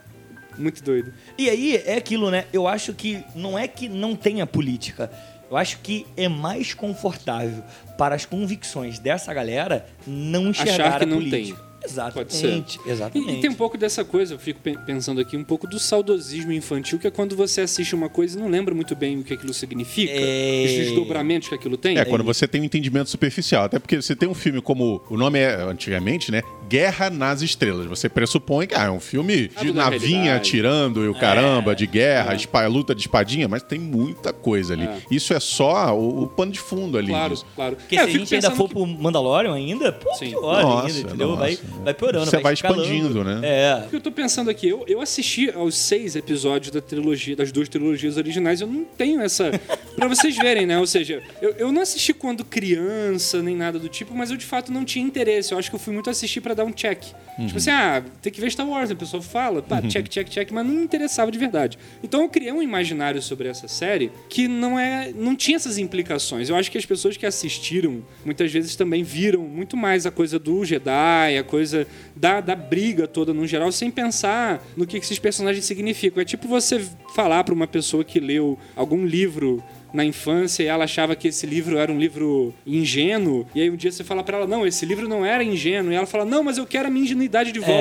[0.60, 1.14] Muito doido.
[1.38, 2.46] E aí é aquilo, né?
[2.52, 5.12] Eu acho que não é que não tenha política.
[5.50, 7.64] Eu acho que é mais confortável
[7.98, 11.58] para as convicções dessa galera não enxergar Achar que a não política.
[11.60, 11.67] Ser.
[11.88, 12.80] Exatamente.
[12.86, 13.32] Exatamente.
[13.32, 15.80] E, e tem um pouco dessa coisa, eu fico pe- pensando aqui, um pouco do
[15.80, 19.24] saudosismo infantil, que é quando você assiste uma coisa e não lembra muito bem o
[19.24, 20.64] que aquilo significa, É.
[20.66, 21.98] os desdobramentos que aquilo tem.
[21.98, 23.66] É, quando você tem um entendimento superficial.
[23.66, 25.02] Até porque você tem um filme como.
[25.10, 26.42] O nome é, antigamente, né?
[26.68, 27.86] Guerra nas Estrelas.
[27.88, 30.30] Você pressupõe que ah, é um filme de navinha realidade.
[30.38, 32.68] atirando e o caramba, de guerra, É.
[32.68, 34.84] luta de espadinha, mas tem muita coisa ali.
[34.86, 34.98] É.
[35.10, 37.08] Isso é só o, o pano de fundo ali.
[37.10, 37.46] Claro, disso.
[37.56, 37.76] claro.
[37.76, 40.30] Porque É, se a gente ainda for que- pro Mandalorian ainda, pô, Sim.
[40.30, 41.28] pior Nossa, ainda, entendeu?
[41.30, 41.40] nossa.
[41.42, 42.84] Vai, vai piorando, Você vai escalando.
[42.84, 43.40] expandindo, né?
[43.44, 43.84] É.
[43.86, 47.52] O que eu tô pensando aqui, eu, eu assisti aos seis episódios da trilogia, das
[47.52, 49.52] duas trilogias originais, eu não tenho essa.
[49.96, 50.78] pra vocês verem, né?
[50.80, 54.46] Ou seja, eu, eu não assisti quando criança, nem nada do tipo, mas eu de
[54.46, 55.52] fato não tinha interesse.
[55.54, 57.04] Eu acho que eu fui muito assistir pra dar um check.
[57.46, 60.52] Tipo assim, ah, tem que ver Star Wars, a pessoa fala, pá, check, check, check,
[60.52, 61.78] mas não me interessava de verdade.
[62.04, 65.14] Então eu criei um imaginário sobre essa série que não é.
[65.16, 66.50] não tinha essas implicações.
[66.50, 70.40] Eu acho que as pessoas que assistiram muitas vezes também viram muito mais a coisa
[70.40, 75.20] do Jedi, a coisa da, da briga toda no geral, sem pensar no que esses
[75.20, 76.20] personagens significam.
[76.20, 79.64] É tipo você falar pra uma pessoa que leu algum livro
[79.98, 83.76] na infância e ela achava que esse livro era um livro ingênuo, e aí um
[83.76, 86.44] dia você fala pra ela, não, esse livro não era ingênuo, e ela fala, não,
[86.44, 87.74] mas eu quero a minha ingenuidade de volta.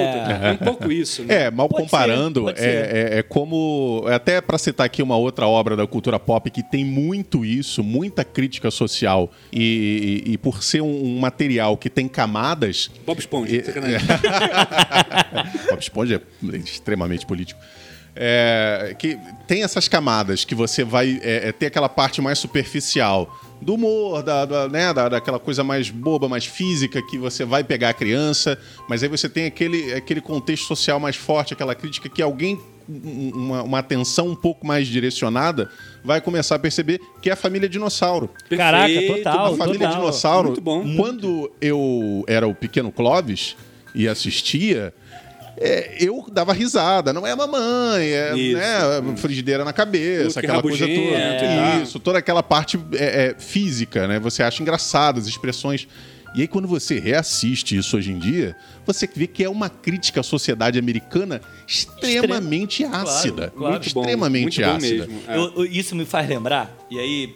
[0.42, 1.44] É, um pouco isso, né?
[1.44, 2.66] É, mal Pode comparando, ser, é, ser.
[2.66, 4.04] é- é como.
[4.08, 7.84] é Até pra citar aqui uma outra obra da cultura pop que tem muito isso,
[7.84, 12.90] muita crítica social, e, e- e por ser um, um material que tem camadas.
[13.04, 13.62] Bob Esponja, E-.
[15.70, 17.60] Bob Esponja é extremamente político.
[18.18, 23.30] É, que tem essas camadas que você vai é, é, ter aquela parte mais superficial
[23.60, 27.62] do humor, da, da, né, da- daquela coisa mais boba, mais física, que você vai
[27.62, 32.08] pegar a criança, mas aí você tem aquele, aquele contexto social mais forte, aquela crítica
[32.08, 35.70] que alguém, um- uma, uma atenção um pouco mais direcionada,
[36.04, 38.30] vai começar a perceber que é a família dinossauro.
[38.48, 39.94] Caraca, Perfeito, total, A família total.
[40.00, 40.96] Dinossauro, Muito bom.
[40.96, 43.56] quando eu era o pequeno Clóvis
[43.94, 44.92] e assistia,
[45.58, 47.12] é, eu dava risada.
[47.12, 50.98] Não é a mamãe, é né, frigideira na cabeça, aquela coisa toda.
[50.98, 51.38] e
[51.72, 51.82] tal.
[51.82, 54.18] Isso, toda aquela parte é, é, física, né?
[54.20, 55.88] Você acha engraçado as expressões.
[56.34, 60.20] E aí, quando você reassiste isso hoje em dia, você vê que é uma crítica
[60.20, 63.52] à sociedade americana extremamente ácida.
[63.56, 63.72] claro.
[63.74, 65.06] Muito bom, extremamente bom ácida.
[65.06, 65.22] mesmo.
[65.26, 65.36] É.
[65.36, 67.34] Eu- eu- isso me faz lembrar, e aí,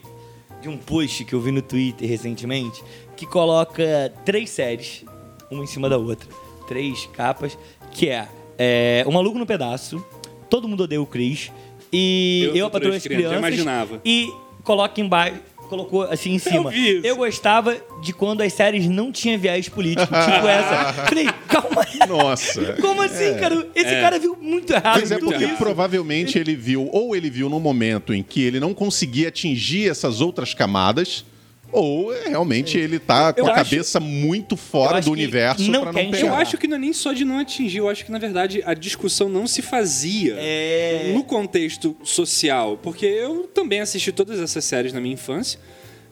[0.60, 2.82] de um post que eu vi no Twitter recentemente,
[3.16, 5.04] que coloca três séries,
[5.50, 6.28] uma em cima da outra.
[6.68, 7.56] Três capas,
[7.92, 10.04] que é, é O Maluco no Pedaço,
[10.48, 11.50] Todo Mundo Odeia o Chris,
[11.92, 14.00] e Eu, Eu, a Patroa as as Crianças, imaginava.
[14.04, 14.30] E
[14.62, 16.74] coloca embaixo, colocou assim em cima.
[16.74, 17.06] isso.
[17.06, 20.92] Eu gostava de quando as séries não tinham viés político, tipo essa.
[21.06, 22.08] Falei, calma aí.
[22.08, 22.74] Nossa.
[22.80, 23.66] Como assim, cara?
[23.74, 25.00] Esse cara viu muito errado.
[25.00, 25.56] Mas é porque isso.
[25.56, 30.20] provavelmente ele viu, ou ele viu num momento em que ele não conseguia atingir essas
[30.20, 31.24] outras camadas,
[31.72, 35.82] ou é, realmente ele tá com Eu a acho- cabeça muito fora do universo não
[35.82, 36.26] pra quer não pegar.
[36.26, 38.62] Eu acho que não é nem só de não atingir, eu acho que na verdade
[38.64, 41.12] a discussão não se fazia É.
[41.14, 45.58] no contexto social, porque eu também assisti todas essas séries na minha infância.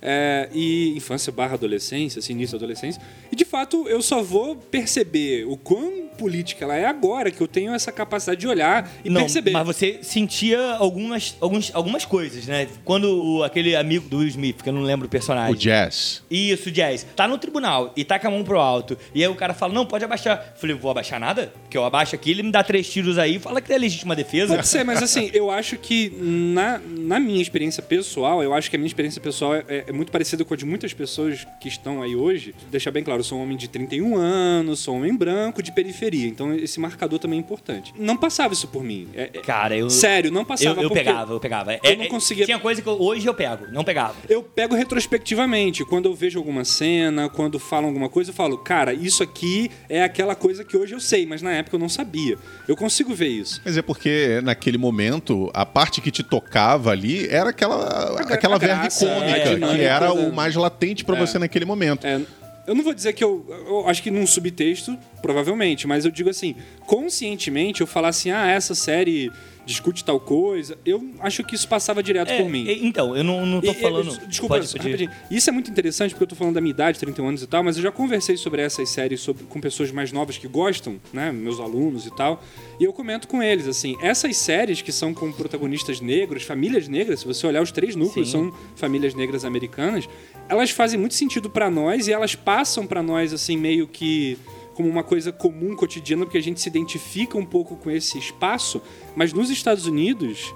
[0.01, 3.01] É, e infância barra adolescência, assim, início da adolescência.
[3.33, 7.47] E de fato eu só vou perceber o quão política ela é agora que eu
[7.47, 9.53] tenho essa capacidade de olhar e não, perceber.
[9.53, 12.67] mas você sentia algumas, alguns, algumas coisas, né?
[12.85, 15.53] Quando o- aquele amigo do Will Smith, que eu não lembro o personagem.
[15.55, 16.23] O jazz.
[16.31, 17.07] Isso, Jazz.
[17.15, 18.99] Tá no tribunal e tá com a mão pro alto.
[19.15, 20.53] E aí o cara fala, não, pode abaixar.
[20.55, 21.53] Eu falei, vou abaixar nada?
[21.63, 24.17] Porque eu abaixo aqui, ele me dá três tiros aí e fala que é legítima
[24.17, 24.55] defesa.
[24.57, 28.75] Pode ser, mas assim, eu acho que na, na minha experiência pessoal, eu acho que
[28.77, 32.03] a minha experiência pessoal é, é muito parecida com a de muitas pessoas que estão
[32.03, 32.55] aí hoje.
[32.71, 35.73] Deixar bem claro, eu sou um homem de 31 anos, sou um homem branco de
[35.73, 37.93] periferia, então esse marcador também é importante.
[37.99, 39.09] Não passava isso por mim.
[39.15, 39.89] É- é- Cara, eu...
[39.91, 41.79] Sério, não Eu, passava eu porque pegava, eu pegava.
[41.83, 44.15] eu não conseguia- Tinha coisa que eu- hoje eu pego, não pegava.
[44.29, 45.85] Eu pego retrospectivamente.
[45.85, 50.03] Quando eu vejo alguma cena, quando falam alguma coisa, eu falo, cara, isso aqui é
[50.03, 52.37] aquela coisa que hoje eu sei, mas na época eu não sabia.
[52.67, 53.61] Eu consigo ver isso.
[53.65, 58.57] Mas é porque naquele momento a parte que te tocava ali era aquela, gra- aquela
[58.57, 61.21] a verve graça, é, que era o mais latente pra É.
[61.21, 62.07] você naquele momento.
[62.07, 62.21] É,
[62.67, 66.29] eu não vou dizer que eu, eu acho que num subtexto, provavelmente, mas eu digo
[66.31, 66.55] assim,
[66.87, 69.31] conscientemente eu falar assim, ah, essa série
[69.69, 72.65] discute tal coisa, eu acho que isso passava direto É, por mim.
[72.65, 74.19] e- então, eu não, não tô E- falando...
[74.27, 75.11] Desculpa, Pode- pode- rapidinho.
[75.31, 77.63] Isso é muito interessante porque eu tô falando da minha idade, 31 anos e tal,
[77.63, 81.31] mas eu já conversei sobre essas séries sobre- com pessoas mais novas que gostam, né?
[81.31, 82.43] Meus alunos e tal.
[82.81, 87.21] E eu comento com eles, assim, essas séries que são com protagonistas negros, famílias negras,
[87.21, 88.33] se você olhar os três núcleos, Sim.
[88.51, 90.09] são famílias negras americanas,
[90.49, 94.39] elas fazem muito sentido pra nós e elas passam pra nós, assim, meio que
[94.75, 98.81] como uma coisa comum, cotidiana, porque a gente se identifica um pouco com esse espaço,
[99.19, 100.55] mas nos Estados Unidos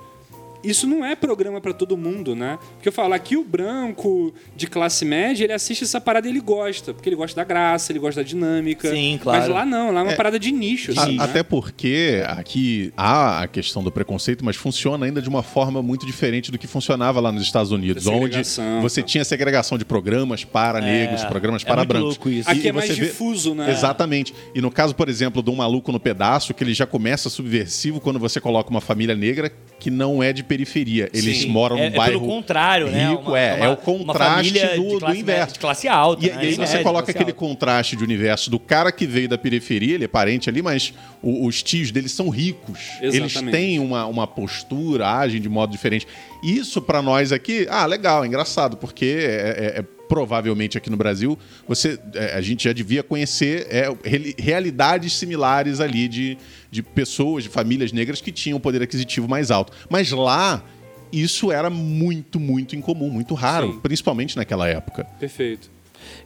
[0.64, 2.58] isso não é programa pra todo mundo, né?
[2.74, 6.40] Porque eu falo, aqui o branco de classe média, ele assiste essa parada e ele
[6.40, 8.90] gosta, porque ele gosta da graça, ele gosta da dinâmica.
[8.90, 9.40] Sim, claro.
[9.40, 11.24] Mas lá não, lá é uma parada de nicho, A- assim, né?
[11.24, 16.06] Até porque aqui há a questão do preconceito, mas funciona ainda de uma forma muito
[16.06, 19.06] diferente do que funcionava lá nos Estados Unidos, onde segregação, você tá.
[19.08, 22.08] tinha segregação de programas para negros, programas é para muito brancos.
[22.08, 22.50] louco isso.
[22.50, 23.70] Aqui E é mais você vê- difuso, né?
[23.70, 24.34] Exatamente.
[24.54, 28.18] E no caso, por exemplo, um maluco no pedaço, que ele já começa subversivo quando
[28.18, 31.08] você coloca uma família negra que não é de periferia.
[31.14, 31.48] Eles Sim.
[31.48, 33.08] moram num É, é bairro pelo contrário, né?
[33.10, 35.54] rico, Uma- é, uma- é o contraste do, do inverso.
[35.54, 36.44] de classe alta, E, né?
[36.44, 37.38] e aí você é, coloca aquele alta.
[37.38, 41.46] contraste de universo do cara que veio da periferia, ele é parente ali, mas o-
[41.46, 42.78] os tios deles são ricos.
[43.00, 43.52] Eles Exatamente.
[43.56, 46.06] têm uma, uma postura, agem de modo diferente.
[46.44, 50.96] Isso pra nós aqui, ah, legal, é engraçado, porque é, é- é provavelmente aqui no
[50.98, 56.36] Brasil você é, a gente já devia conhecer é, reali- realidades similares ali de,
[56.70, 59.72] de pessoas, de famílias negras que tinham um poder aquisitivo mais alto.
[59.88, 60.62] Mas lá
[61.10, 63.80] isso era muito, muito incomum, muito raro, Sim.
[63.80, 65.04] principalmente naquela época.
[65.18, 65.70] Perfeito.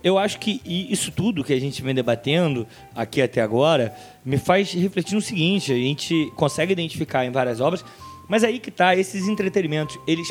[0.03, 3.94] Eu acho que isso tudo que a gente vem debatendo aqui até agora
[4.25, 7.85] me faz refletir no seguinte: a gente consegue identificar em várias obras,
[8.29, 10.29] mas aí que tá, esses entretenimentos, eles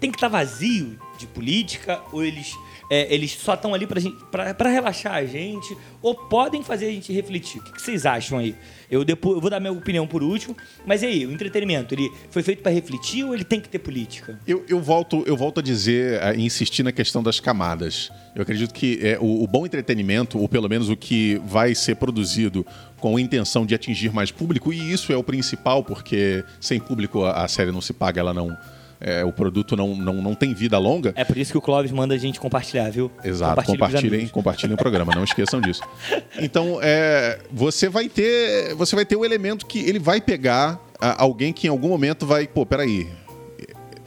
[0.00, 2.56] têm que estar vazio de política ou eles,
[2.90, 7.60] é, eles só estão ali pra relaxar a gente ou podem fazer a gente refletir?
[7.60, 8.56] O que, que vocês acham aí?
[8.90, 12.10] Eu, depois, eu vou dar minha opinião por último, mas e aí, o entretenimento, ele
[12.30, 14.40] foi feito pra refletir ou ele tem que ter política?
[14.44, 18.10] Eu, eu volto, eu volto a dizer, a insistir na questão das camadas.
[18.34, 21.94] Eu acredito que é, o, o bom entretenimento, ou pelo menos o que vai ser
[21.94, 22.66] produzido
[22.98, 27.24] com a intenção de atingir mais público, e isso é o principal, porque sem público
[27.24, 28.56] a, a série não se paga, ela não.
[29.00, 31.12] É, o produto não, não, não tem vida longa.
[31.16, 33.10] É por isso que o Clóvis manda a gente compartilhar, viu?
[33.24, 35.82] Exato, compartilhem, compartilhem o programa, não esqueçam disso.
[36.40, 41.22] Então, é, você vai ter, você vai ter o elemento que ele vai pegar a-
[41.22, 43.08] alguém que em algum momento vai, pô, peraí,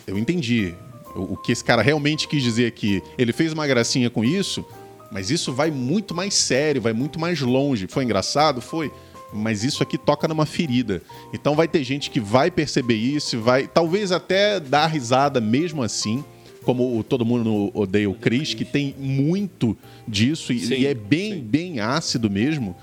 [0.07, 0.73] eu entendi
[1.15, 3.01] o, o que esse cara realmente quis dizer aqui.
[3.17, 4.65] Ele fez uma gracinha com isso,
[5.11, 7.87] mas isso vai muito mais sério, vai muito mais longe.
[7.87, 8.91] Foi engraçado, foi.
[9.33, 11.01] Mas isso aqui toca numa ferida.
[11.33, 16.23] Então vai ter gente que vai perceber isso, vai talvez até dar risada mesmo assim
[16.63, 21.33] como o Todo Mundo Odeia o Chris, que tem muito disso e, e é bem,
[21.33, 21.39] sim.
[21.41, 22.73] bem ácido mesmo,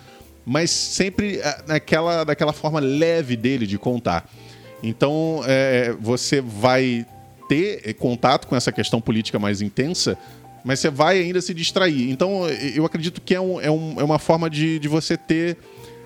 [0.45, 4.29] mas sempre ah, naquela, daquela forma leve dele de contar.
[4.83, 7.07] Então, é, você vai
[7.49, 10.17] ter eh, contato com essa questão política mais intensa,
[10.65, 12.11] mas você vai ainda se distrair.
[12.11, 15.17] Então, eh, eu acredito que é, um- é um- é uma forma de, de você
[15.17, 15.57] ter.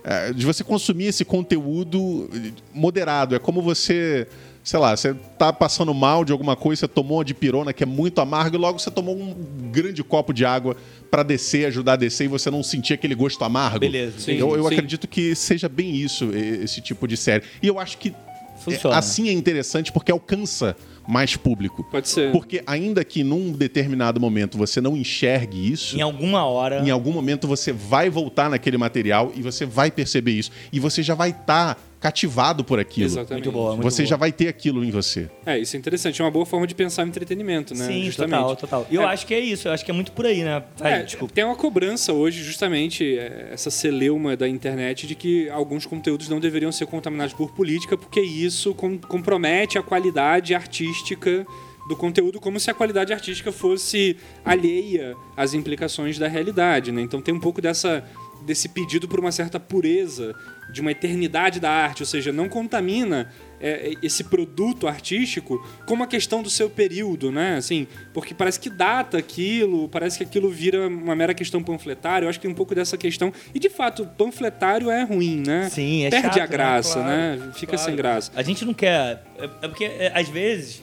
[0.04, 2.28] Eh, de você consumir esse conteúdo
[2.72, 3.34] moderado.
[3.34, 4.28] É como você.
[4.62, 7.82] Sei lá, você tá passando mal de alguma coisa, você tomou uma de pirona que
[7.82, 9.34] é muito amarga e logo você tomou um
[9.70, 10.74] grande copo de água
[11.10, 13.80] para descer, ajudar a descer e você não sentir aquele gosto amargo.
[13.80, 14.18] Beleza.
[14.18, 14.72] Sim, eu eu sim.
[14.74, 17.44] acredito que seja bem isso, esse tipo de série.
[17.62, 18.14] E eu acho que
[18.56, 18.96] Funciona.
[18.96, 20.74] é, assim é interessante porque alcança
[21.06, 21.84] mais público.
[21.90, 22.32] Pode ser.
[22.32, 26.80] Porque ainda que num determinado momento você não enxergue isso, Em alguma hora.
[26.80, 30.50] em algum momento você vai voltar naquele material e você vai perceber isso.
[30.72, 33.06] E você já vai estar cativado por aquilo.
[33.06, 33.44] Exatamente.
[33.46, 34.10] Muito boa, muito Você boa.
[34.10, 35.30] já vai ter aquilo em você.
[35.46, 36.20] É, isso é interessante.
[36.20, 37.86] É uma boa forma de pensar o entretenimento, né?
[37.86, 38.40] Sim, Justamente.
[38.40, 38.86] total, total.
[38.90, 39.06] E eu É.
[39.06, 40.62] acho que é isso, eu acho que é muito por aí, né?
[40.76, 41.32] Vai, É, desculpa.
[41.32, 46.38] tem uma cobrança hoje, justamente, é, essa celeuma da internet de que alguns conteúdos não
[46.38, 51.46] deveriam ser contaminados por política, porque isso com- compromete a qualidade artística
[51.88, 57.00] do conteúdo, como se a qualidade artística fosse alheia às implicações da realidade, né?
[57.02, 58.04] Então tem um pouco dessa
[58.44, 60.34] desse pedido por uma certa pureza,
[60.70, 63.30] de uma eternidade da arte, ou seja, não contamina
[63.60, 67.56] é, esse produto artístico como a questão do seu período, né?
[67.56, 72.26] Assim, porque parece que data aquilo, parece que aquilo vira uma mera questão panfletária.
[72.26, 73.32] Eu acho que tem um pouco dessa questão.
[73.54, 75.68] E de fato, panfletário é ruim, né?
[75.70, 77.06] Sim, é Perde chato, a graça, né?
[77.06, 77.36] né?
[77.36, 77.84] Claro, Fica claro.
[77.84, 78.32] sem graça.
[78.34, 79.24] A gente não quer.
[79.38, 80.82] É, é porque, é, às vezes.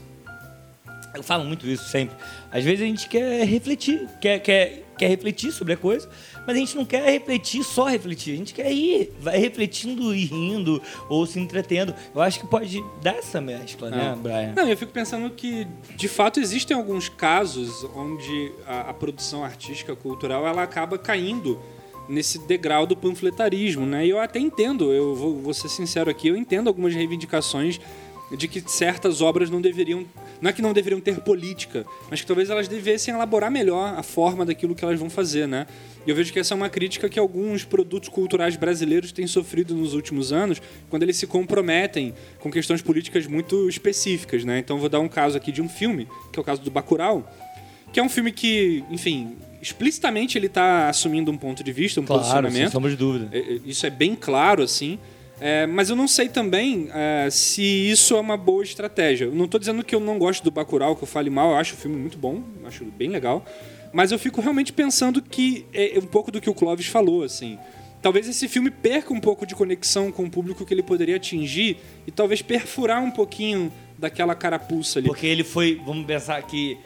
[1.13, 2.15] Eu falo muito isso sempre.
[2.52, 6.10] Às vezes a gente quer refletir, quer, quer, quer refletir sobre a coisa,
[6.47, 8.34] mas a gente não quer refletir só refletir.
[8.34, 11.93] A gente quer ir, vai refletindo e rindo ou se entretendo.
[12.15, 14.15] Eu acho que pode dar essa mescla, né, É.
[14.15, 14.54] Brian?
[14.56, 19.93] Não, eu fico pensando que, de fato, existem alguns casos onde a, a produção artística,
[19.95, 21.60] cultural, ela acaba caindo
[22.08, 24.06] nesse degrau do panfletarismo, né?
[24.06, 27.80] E eu até entendo, eu vou, vou ser sincero aqui, eu entendo algumas reivindicações
[28.38, 30.06] de que certas obras não deveriam,
[30.41, 34.04] não é que não deveriam ter política, mas que talvez elas devessem elaborar melhor a
[34.04, 35.67] forma daquilo que elas vão fazer, né?
[36.06, 39.76] E eu vejo que essa é uma crítica que alguns produtos culturais brasileiros têm sofrido
[39.76, 44.60] nos últimos anos, quando eles se comprometem com questões políticas muito específicas, né?
[44.60, 47.30] Então vou dar um caso aqui de um filme, que é o caso do Bacurau,
[47.94, 52.06] que é um filme que, enfim, explicitamente ele está assumindo um ponto de vista, um
[52.06, 52.72] Claro, sem posicionamento.
[52.72, 53.30] sombra de dúvida.
[53.32, 54.98] É, é, Isso é bem claro, assim.
[55.43, 59.25] É, mas eu não sei também é, se isso é uma boa estratégia.
[59.25, 61.49] Eu não estou dizendo que eu não gosto do Bacurau, que eu fale mal.
[61.49, 63.43] Eu acho o filme muito bom, acho bem legal.
[63.91, 67.58] Mas eu fico realmente pensando que é um pouco do que o Clóvis falou, assim.
[68.04, 71.77] Talvez esse filme perca um pouco de conexão com o público que ele poderia atingir
[72.06, 75.08] e talvez perfurar um pouquinho daquela carapuça ali.
[75.08, 76.77] Porque ele foi, vamos pensar que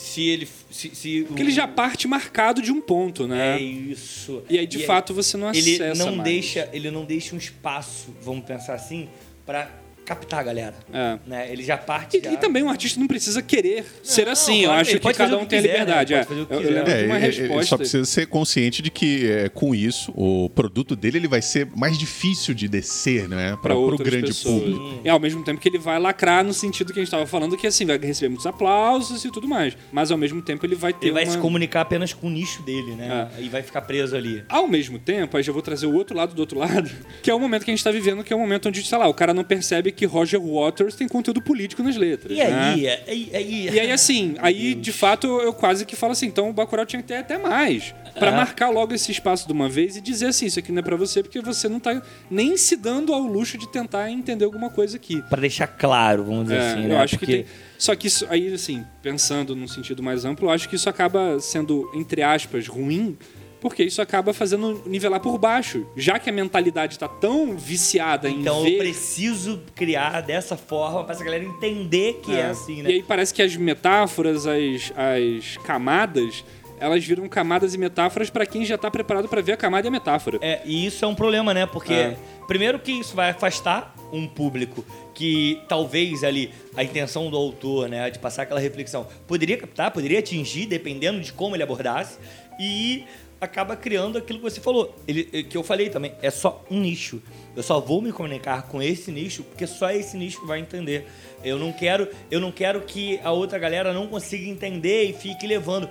[0.00, 0.48] se ele.
[0.70, 3.58] Se, se Porque ele já parte marcado de um ponto, né?
[3.58, 4.42] É isso.
[4.48, 6.30] E aí, de fato, você não ele acessa não mais.
[6.30, 9.08] deixa ele não deixa um espaço vamos pensar assim
[9.44, 9.70] pra
[10.10, 11.18] captar a galera É.
[11.24, 14.32] né ele já parte E, já- e também um artista não precisa querer ser Não,
[14.32, 14.58] assim.
[14.62, 15.80] eu claro, acho ele que cada um tem a quiser, né?
[16.02, 16.14] liberdade.
[16.26, 16.44] Pode é.
[16.56, 20.12] Eu- eu É, uma ele- ele só precisa ser consciente de que é, com isso
[20.16, 24.26] o produto dele ele vai ser mais difícil de descer, né, para para o grande
[24.28, 24.62] pessoas.
[24.62, 25.00] público.
[25.04, 27.56] E ao mesmo tempo que ele vai lacrar no sentido que a gente estava falando,
[27.56, 29.76] que assim, vai receber muitos aplausos e tudo mais.
[29.92, 31.32] Mas ao mesmo tempo ele vai ter ele vai uma...
[31.32, 34.98] se comunicar apenas com o nicho dele né e vai ficar preso ali Ao mesmo
[34.98, 36.90] tempo, aí já vou trazer o outro lado do outro lado,
[37.22, 38.98] que é o momento que a gente tá vivendo, que é o momento onde, sei
[38.98, 42.32] lá, o cara não percebe que Roger Waters tem conteúdo político nas letras.
[42.32, 42.44] e né?
[42.72, 46.26] aí, é- aí, aí E aí, assim, aí de fato eu quase que falo assim,
[46.26, 47.94] então o Bacurau tinha que ter até mais.
[48.18, 48.36] Pra É.
[48.36, 50.96] marcar logo esse espaço de uma vez e dizer assim, isso aqui não é pra
[50.96, 54.96] você, porque você não tá nem se dando ao luxo de tentar entender alguma coisa
[54.96, 55.22] aqui.
[55.28, 57.52] Pra deixar claro vamos dizer É, assim eu né acho Porque que tem.
[57.78, 61.38] Só que isso aí, assim, pensando num sentido mais amplo, eu acho que isso acaba
[61.40, 63.16] sendo, entre aspas, ruim,
[63.60, 65.86] porque isso acaba fazendo nivelar por baixo.
[65.96, 71.04] Já que a mentalidade tá tão viciada em então ver eu preciso criar dessa forma
[71.04, 74.92] pra essa galera entender que é, assim né E aí parece que as metáforas, as,
[74.96, 76.44] as camadas,
[76.78, 79.88] elas viram camadas e metáforas pra quem já tá preparado pra ver a camada e
[79.88, 80.38] a metáfora.
[80.40, 81.66] É, e isso é um problema, né?
[81.66, 82.16] Porque, É.
[82.46, 88.08] primeiro, que isso vai afastar um público que talvez ali a intenção do autor, né,
[88.10, 92.16] de passar aquela reflexão, poderia captar, poderia atingir, dependendo de como ele abordasse,
[92.58, 93.04] e
[93.40, 97.22] acaba criando aquilo que você falou, ele, que eu falei também, é só um nicho.
[97.56, 101.06] Eu só vou me comunicar com esse nicho porque só esse nicho vai entender.
[101.42, 105.46] Eu não quero, eu não quero que a outra galera não consiga entender e fique
[105.46, 105.88] levando.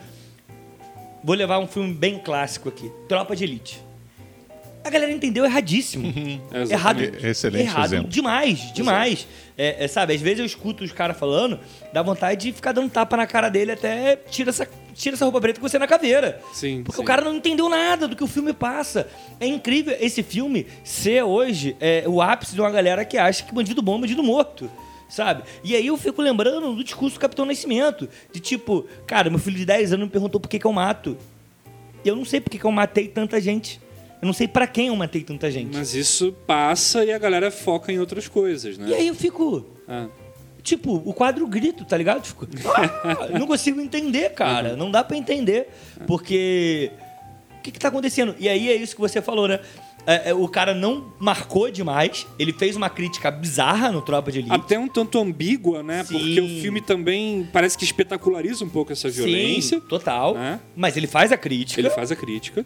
[1.24, 3.89] Vou levar um filme bem clássico aqui, Tropa de Elite.
[4.84, 6.08] A galera entendeu erradíssimo.
[6.54, 6.72] Exatamente.
[6.72, 7.26] Errado.
[7.26, 8.10] Excelente errado exemplo.
[8.10, 9.28] demais, demais.
[9.58, 11.60] É, é, sabe, às vezes eu escuto os caras falando,
[11.92, 15.42] dá vontade de ficar dando tapa na cara dele até tira essa, tira essa roupa
[15.42, 16.42] preta com você na caveira.
[16.54, 17.04] Sim, Porque sim.
[17.04, 19.08] o cara não entendeu nada do que o filme passa.
[19.38, 23.54] É incrível esse filme ser hoje é, o ápice de uma galera que acha que
[23.54, 24.72] bandido bom é bandido morto.
[25.10, 25.44] Sabe?
[25.64, 28.08] E aí eu fico lembrando do discurso do Capitão Nascimento.
[28.32, 31.18] De tipo, cara, meu filho de 10 anos me perguntou por que, que eu mato.
[32.06, 33.82] E eu não sei por que, que eu matei tanta gente.
[34.22, 35.78] Eu não sei pra quem eu matei tanta gente.
[35.78, 38.90] Mas isso passa e a galera foca em outras coisas, né?
[38.90, 39.66] E aí eu fico.
[39.88, 40.08] É.
[40.62, 42.26] Tipo, o quadro grito, tá ligado?
[42.26, 44.76] Fico, ah, não consigo entender, cara.
[44.76, 45.70] Não dá pra entender.
[46.06, 46.92] Porque.
[47.58, 48.36] O que, que tá acontecendo?
[48.40, 49.60] E aí é isso que você falou, né?
[50.06, 52.26] É, é, o cara não marcou demais.
[52.38, 54.56] Ele fez uma crítica bizarra no Tropa de Elite.
[54.56, 56.04] Até um tanto ambígua, né?
[56.04, 56.18] Sim.
[56.18, 59.80] Porque o filme também parece que espetaculariza um pouco essa violência.
[59.80, 60.34] Sim, total.
[60.36, 60.60] né?
[60.76, 61.80] Mas ele faz a crítica.
[61.80, 62.66] Ele faz a crítica.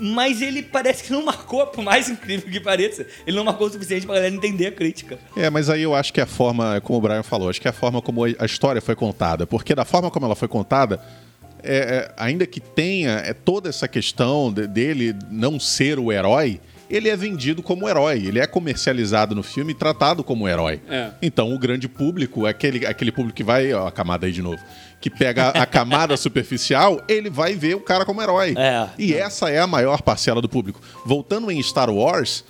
[0.00, 3.70] Mas ele parece que não marcou, por mais incrível que pareça, ele não marcou o
[3.70, 5.18] suficiente pra galera entender a crítica.
[5.36, 7.72] É, mas aí eu acho que a forma, como o Brian falou, acho que a
[7.72, 9.46] forma como a história foi contada.
[9.46, 11.00] Porque da forma como ela foi contada,
[11.62, 16.58] é, é, ainda que tenha é, toda essa questão de- dele não ser o herói,
[16.90, 18.18] ele é vendido como herói.
[18.26, 20.80] Ele é comercializado no filme e tratado como herói.
[20.88, 21.10] É.
[21.22, 24.62] Então o grande público, aquele, aquele público que vai, ó, a camada aí de novo,
[25.00, 28.54] que pega a camada superficial, ele vai ver o cara como herói.
[28.56, 28.88] É.
[28.98, 30.80] E essa é a maior parcela do público.
[31.06, 32.44] Voltando em Star Wars,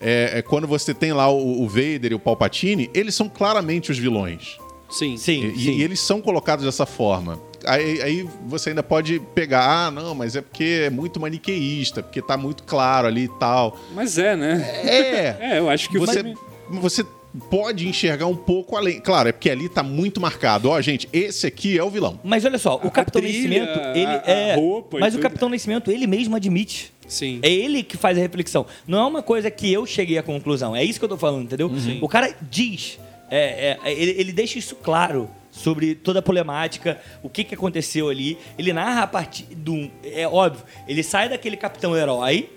[0.00, 3.90] é, é quando você tem lá o, o Vader e o Palpatine, eles são claramente
[3.90, 4.58] os vilões.
[4.90, 5.16] Sim.
[5.16, 5.70] Sim, E, sim.
[5.72, 7.40] e eles são colocados dessa forma.
[7.64, 12.22] Aí, aí você ainda pode pegar, ah, não, mas é porque é muito maniqueísta, porque
[12.22, 13.76] tá muito claro ali e tal.
[13.94, 14.64] Mas é, né?
[14.84, 16.36] É, É, eu acho que o você, filme...
[16.70, 17.04] você
[17.50, 19.00] pode enxergar um pouco além.
[19.00, 20.68] Claro, é porque ali tá muito marcado.
[20.70, 22.20] Ó, gente, esse aqui é o vilão.
[22.22, 24.54] Mas olha só, o A Capitão trilha, Nascimento, ele a- a é.
[24.54, 25.22] roupa e mas o tudo.
[25.22, 26.92] Capitão Nascimento, ele mesmo admite.
[27.08, 27.38] Sim.
[27.42, 28.66] É ele que faz a reflexão.
[28.86, 30.74] Não é uma coisa que eu cheguei à conclusão.
[30.74, 31.68] É isso que eu tô falando, entendeu?
[31.68, 31.98] Uhum.
[32.00, 32.98] O cara diz.
[33.30, 38.08] É, é, ele, ele deixa isso claro sobre toda a problemática, o que, que aconteceu
[38.08, 38.38] ali.
[38.58, 39.90] Ele narra a partir do.
[40.04, 42.50] É óbvio, ele sai daquele capitão herói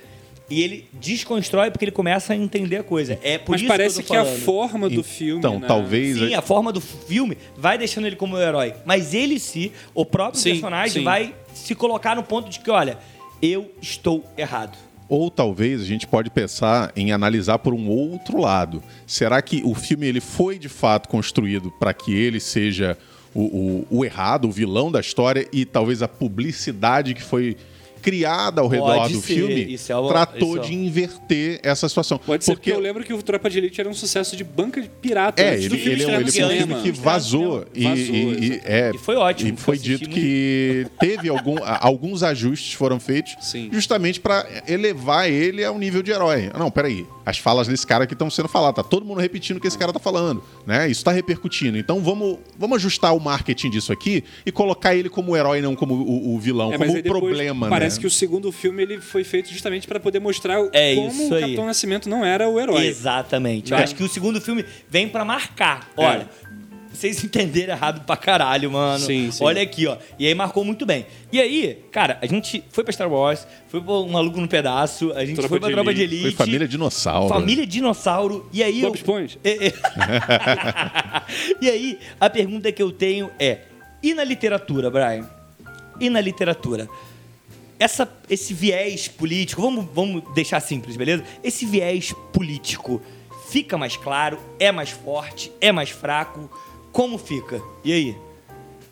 [0.50, 3.18] e ele desconstrói porque ele começa a entender a coisa.
[3.24, 4.44] É por Mas isso parece que, que, eu a tô falando.
[4.44, 5.40] forma do filme.
[5.40, 5.68] Então, né?
[5.68, 6.18] talvez.
[6.18, 8.74] Sim, a forma do filme vai deixando ele como herói.
[8.84, 11.04] Mas ele se, o próprio Sim, personagem, sim.
[11.04, 12.98] vai se colocar no ponto de que, olha,
[13.42, 14.78] eu estou errado.
[15.10, 18.82] Ou talvez a gente pode pensar em analisar por um outro lado.
[19.08, 22.96] Será que o filme ele foi de fato construído para que ele seja
[23.34, 27.58] o, o- o errado, o vilão da história e talvez a publicidade que foi
[28.00, 31.60] criada ao redor Pode do ser, filme isso é o- tratou isso é de inverter
[31.64, 32.18] essa situação?
[32.18, 34.82] Pode ser porque eu lembro que o Tropa de Elite era um sucesso de banca
[34.82, 35.42] de pirata.
[35.42, 36.66] É, antes do ele, filme ele, é um- ele foi um cinema.
[36.78, 37.66] filme que vazou.
[37.74, 41.30] E, Vazou, e- e- é, E foi ótimo, E foi eu assisti dito que teve
[41.30, 43.70] algum, a- alguns ajustes foram feitos Sim.
[43.72, 46.50] justamente para elevar ele ao nível de herói.
[46.58, 47.06] Não, peraí.
[47.26, 48.76] As falas desse cara aqui estão sendo faladas.
[48.84, 50.44] Tá todo mundo repetindo o que esse cara tá falando.
[50.66, 50.90] Né?
[50.90, 51.78] Isso tá repercutindo.
[51.78, 55.94] Então vamos, vamos ajustar o marketing disso aqui e colocar ele como herói, não como
[55.94, 57.70] o, o vilão, É, como o depois problema.
[57.70, 58.02] Parece né?
[58.02, 61.36] que o segundo filme ele foi feito justamente para poder mostrar o- É como isso
[61.36, 61.40] o.
[61.40, 62.86] Capitão Nascimento não era o herói.
[62.86, 63.72] Exatamente.
[63.72, 63.84] Eu Né?
[63.84, 65.90] acho que o segundo filme vem pra marcar.
[65.98, 66.02] É.
[66.06, 66.30] Olha,
[66.92, 69.06] vocês entenderam errado pra caralho, mano.
[69.06, 69.44] Sim, sim.
[69.44, 69.98] Olha aqui, ó.
[70.18, 71.06] E aí marcou muito bem.
[71.32, 75.12] E aí, cara, a gente foi pra Star Wars, foi pra Um Maluco no Pedaço,
[75.14, 76.22] a gente Tropa foi pra de Tropa de Elite.
[76.24, 77.30] Foi família dinossauro.
[77.30, 78.50] Família Dinossauro.
[78.52, 78.96] E aí Bob eu...
[78.96, 79.38] Esponja.
[79.44, 79.74] É, é.
[81.62, 83.60] e aí, a pergunta que eu tenho é:
[84.02, 85.28] e na literatura, Brian?
[86.00, 86.88] E na literatura?
[87.80, 91.24] Essa, esse viés político, vamos, vamos deixar simples, beleza?
[91.42, 93.02] Esse viés político
[93.50, 96.52] fica mais claro, é mais forte, é mais fraco?
[96.92, 97.62] Como fica?
[97.82, 98.18] E aí?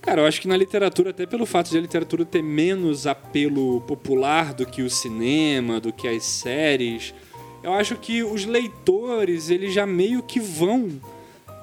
[0.02, 3.82] Cara, eu acho que na literatura, até pelo fato de a literatura ter menos apelo
[3.82, 7.14] popular do que o cinema, do que as séries,
[7.62, 11.02] eu acho que os leitores, eles já meio que vão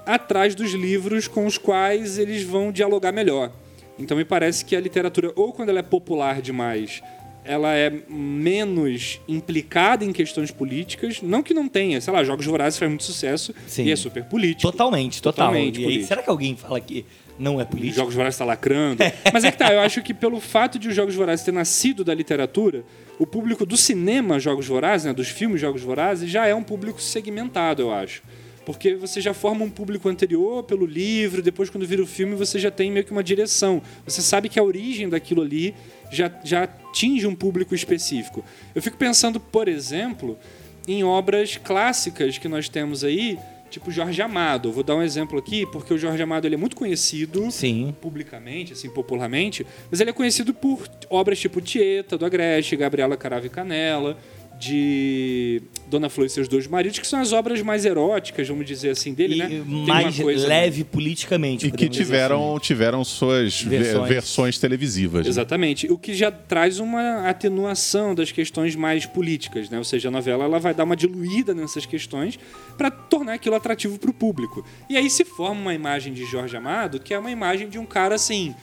[0.05, 3.51] atrás dos livros com os quais eles vão dialogar melhor.
[3.99, 7.03] Então me parece que a literatura, ou quando ela é popular demais,
[7.45, 11.21] ela é menos implicada em questões políticas.
[11.21, 13.85] Não que não tenha, sei lá, Jogos Vorazes faz muito sucesso Sim.
[13.85, 14.71] e é super político.
[14.73, 15.49] Totalmente, total.
[15.49, 17.05] Totalmente e aí, será que alguém fala que
[17.39, 17.97] não é político?
[17.97, 19.03] Jogos Vorazes está lacrando.
[19.33, 22.03] Mas é que tá, eu acho que pelo fato de os Jogos Vorazes ter nascido
[22.03, 22.83] da literatura,
[23.19, 27.01] o público do cinema Jogos Vorazes, né, dos filmes Jogos Vorazes, já é um público
[27.01, 28.23] segmentado, eu acho.
[28.65, 32.59] Porque você já forma um público anterior pelo livro, depois quando vira o filme você
[32.59, 33.83] já tem meio que uma direção.
[34.05, 35.75] Você sabe que a origem daquilo ali
[36.11, 38.45] já, já atinge um público específico.
[38.75, 40.39] Eu fico pensando, por exemplo,
[40.87, 43.39] em obras clássicas que nós temos aí,
[43.71, 44.69] tipo Jorge Amado.
[44.69, 47.95] Eu vou dar um exemplo aqui, porque o Jorge Amado ele é muito conhecido Sim.
[48.01, 53.47] publicamente, assim, popularmente, mas ele é conhecido por obras tipo Tieta, do Agreste, Gabriela Carava
[53.47, 54.17] e Canela,
[54.59, 58.91] de Dona Flor e seus dois maridos, que são as obras mais eróticas, vamos dizer
[58.91, 59.47] assim, dele, E né?
[59.49, 61.67] Tem uma mais coisa- leve politicamente.
[61.67, 64.09] E que podemos dizer tiveram, tiveram suas ve- Versões.
[64.09, 65.25] versões, televisivas.
[65.25, 65.29] né?
[65.31, 65.91] Exatamente.
[65.93, 69.79] O que já traz uma atenuação das questões mais políticas, né?
[69.79, 72.39] Ou seja, a novela ela vai dar uma diluída nessas questões
[72.79, 74.65] para tornar aquilo atrativo para o público.
[74.89, 77.85] E aí se forma uma imagem de Jorge Amado que é uma imagem de um
[77.87, 78.55] cara assim,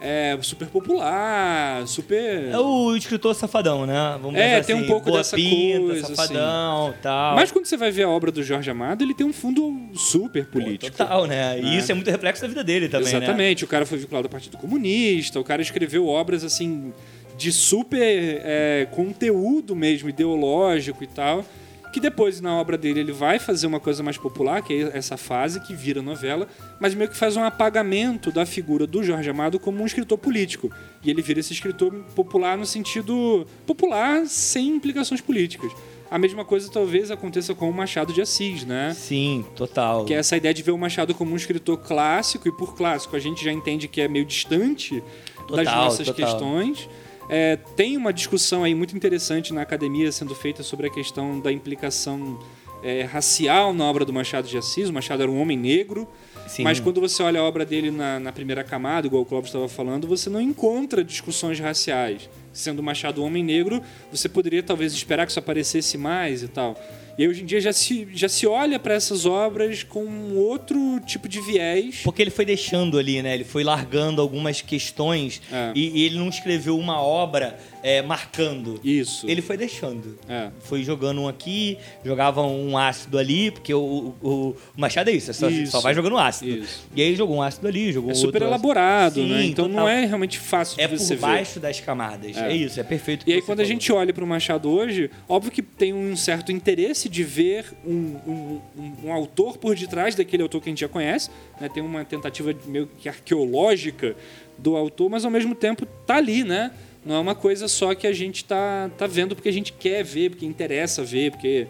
[0.00, 2.48] é, super popular, super.
[2.50, 4.18] É o escritor safadão, né?
[4.22, 6.14] Vamos É, tem um assim, pouco boa dessa pinta, coisa, assim.
[6.14, 7.34] safadão, tal.
[7.34, 10.46] Mas quando você vai ver a obra do Jorge Amado, ele tem um fundo super
[10.46, 10.96] político.
[10.96, 11.58] Total, né?
[11.60, 13.18] E isso é muito reflexo da vida dele também, né?
[13.18, 16.92] Exatamente, o cara foi vinculado ao Partido Comunista, o cara escreveu obras assim
[17.36, 18.00] de super
[18.44, 21.44] é, conteúdo mesmo, ideológico e tal.
[21.92, 25.16] Que depois na obra dele ele vai fazer uma coisa mais popular, que é essa
[25.16, 26.46] fase que vira novela,
[26.80, 30.70] mas meio que faz um apagamento da figura do Jorge Amado como um escritor político.
[31.02, 35.72] E ele vira esse escritor popular no sentido popular sem implicações políticas.
[36.10, 38.94] A mesma coisa talvez aconteça com o Machado de Assis, né?
[38.94, 40.06] Sim, total.
[40.06, 43.14] Que é essa ideia de ver o Machado como um escritor clássico, e por clássico
[43.14, 45.02] a gente já entende que é meio distante
[45.50, 46.26] das Total, nossas total.
[46.26, 46.88] questões.
[47.28, 51.52] É, tem uma discussão aí muito interessante na academia sendo feita sobre a questão da
[51.52, 52.38] implicação
[52.82, 54.88] é, racial na obra do Machado de Assis.
[54.88, 56.08] O Machado era um homem negro,
[56.46, 56.62] Sim.
[56.62, 59.68] mas quando você olha a obra dele na, na primeira camada, igual o Clóvis estava
[59.68, 62.28] falando, você não encontra discussões raciais.
[62.52, 66.48] Sendo o Machado um homem negro, você poderia talvez esperar que isso aparecesse mais e
[66.48, 66.80] tal.
[67.18, 71.00] E hoje em dia já se, já se olha para essas obras com um outro
[71.04, 72.00] tipo de viés.
[72.04, 73.34] Porque ele foi deixando ali, né?
[73.34, 75.72] Ele foi largando algumas questões É.
[75.74, 78.80] e, e ele não escreveu uma obra é, marcando.
[78.82, 79.28] Isso.
[79.28, 80.18] Ele foi deixando.
[80.28, 80.50] É.
[80.60, 85.30] Foi jogando um aqui, jogava um ácido ali, porque o, o- o Machado é isso,
[85.30, 85.72] é só, Isso.
[85.72, 86.50] só vai jogando ácido.
[86.62, 86.86] Isso.
[86.94, 88.50] E aí jogou um ácido ali, jogou É outro super ácido.
[88.54, 89.44] elaborado, Sim, né?
[89.44, 89.80] Então total.
[89.82, 91.20] não é realmente fácil É por você ver.
[91.20, 92.36] baixo das camadas.
[92.36, 92.56] É, É.
[92.56, 93.24] isso, é perfeito.
[93.28, 93.68] E aí, quando a falou.
[93.72, 98.16] gente olha para o Machado hoje, óbvio que tem um certo interesse de ver um,
[98.26, 101.30] um- um- um autor por detrás daquele autor que a gente já conhece.
[101.60, 101.68] né?
[101.68, 104.14] Tem uma tentativa meio que arqueológica
[104.56, 106.70] do autor, mas ao mesmo tempo tá ali, né?
[107.08, 110.04] Não é uma coisa só que a gente tá, tá vendo porque a gente quer
[110.04, 111.66] ver, porque interessa ver, porque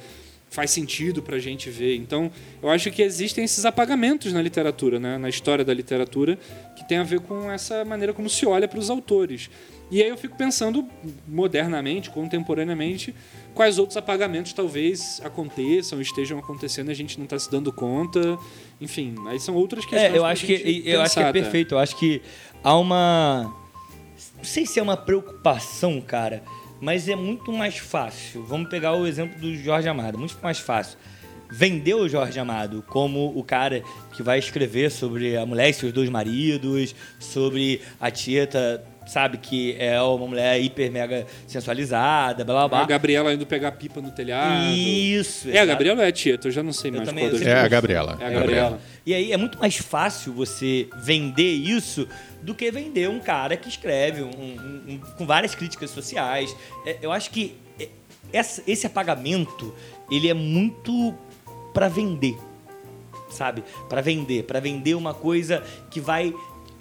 [0.51, 1.95] faz sentido pra gente ver.
[1.95, 2.29] Então,
[2.61, 5.17] eu acho que existem esses apagamentos na literatura, né?
[5.17, 6.37] na história da literatura,
[6.75, 9.49] que tem a ver com essa maneira como se olha para os autores.
[9.93, 10.85] E aí eu fico pensando
[11.29, 13.15] modernamente, contemporaneamente,
[13.55, 18.37] quais outros apagamentos talvez aconteçam, estejam acontecendo a gente não está se dando conta.
[18.81, 20.15] Enfim, aí são outras questões.
[20.15, 21.41] É, eu acho que eu acho que é pensar até.
[21.41, 21.77] perfeito.
[21.77, 22.21] Eu acho que
[22.65, 23.68] há uma
[24.39, 26.43] não sei se é uma preocupação, cara,
[26.81, 28.45] mas é muito mais fácil.
[28.45, 30.97] Vamos pegar o exemplo do Jorge Amado, muito mais fácil.
[31.51, 33.83] Vender o Jorge Amado como o cara
[34.15, 39.75] que vai escrever sobre a mulher e seus dois maridos, sobre a Tieta, sabe, que
[39.79, 42.81] é uma mulher hiper mega sensualizada, blá blá blá.
[42.83, 44.71] A Gabriela indo pegar pipa no telhado.
[44.75, 45.49] Isso.
[45.49, 45.69] É, a exato.
[45.69, 46.49] Gabriela ou é a Tieta?
[46.49, 47.67] Eu já não sei Eu mais também, qual das É a.
[47.67, 48.19] Gabriela.
[48.21, 48.81] É a Gabriela.
[49.07, 52.07] E aí é muito mais fácil você vender isso
[52.43, 56.55] do que vender um cara que escreve um- um- um- com várias críticas sociais.
[56.87, 57.89] É, eu acho que é,
[58.33, 59.75] essa- esse apagamento
[60.11, 61.15] ele é muito
[61.75, 62.37] para vender,
[63.31, 63.63] sabe?
[63.89, 66.35] Para vender, para vender uma coisa que vai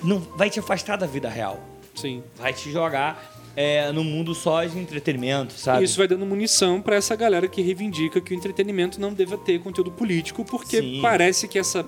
[0.04, 1.60] não vai te afastar da vida real,
[1.96, 2.24] Sim.
[2.38, 5.82] vai te jogar é, no mundo só de entretenimento, sabe?
[5.82, 9.36] E isso vai dando munição para essa galera que reivindica que o entretenimento não deva
[9.36, 11.00] ter conteúdo político, porque Sim.
[11.02, 11.84] parece que essa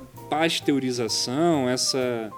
[0.63, 2.31] pasteurização, essa,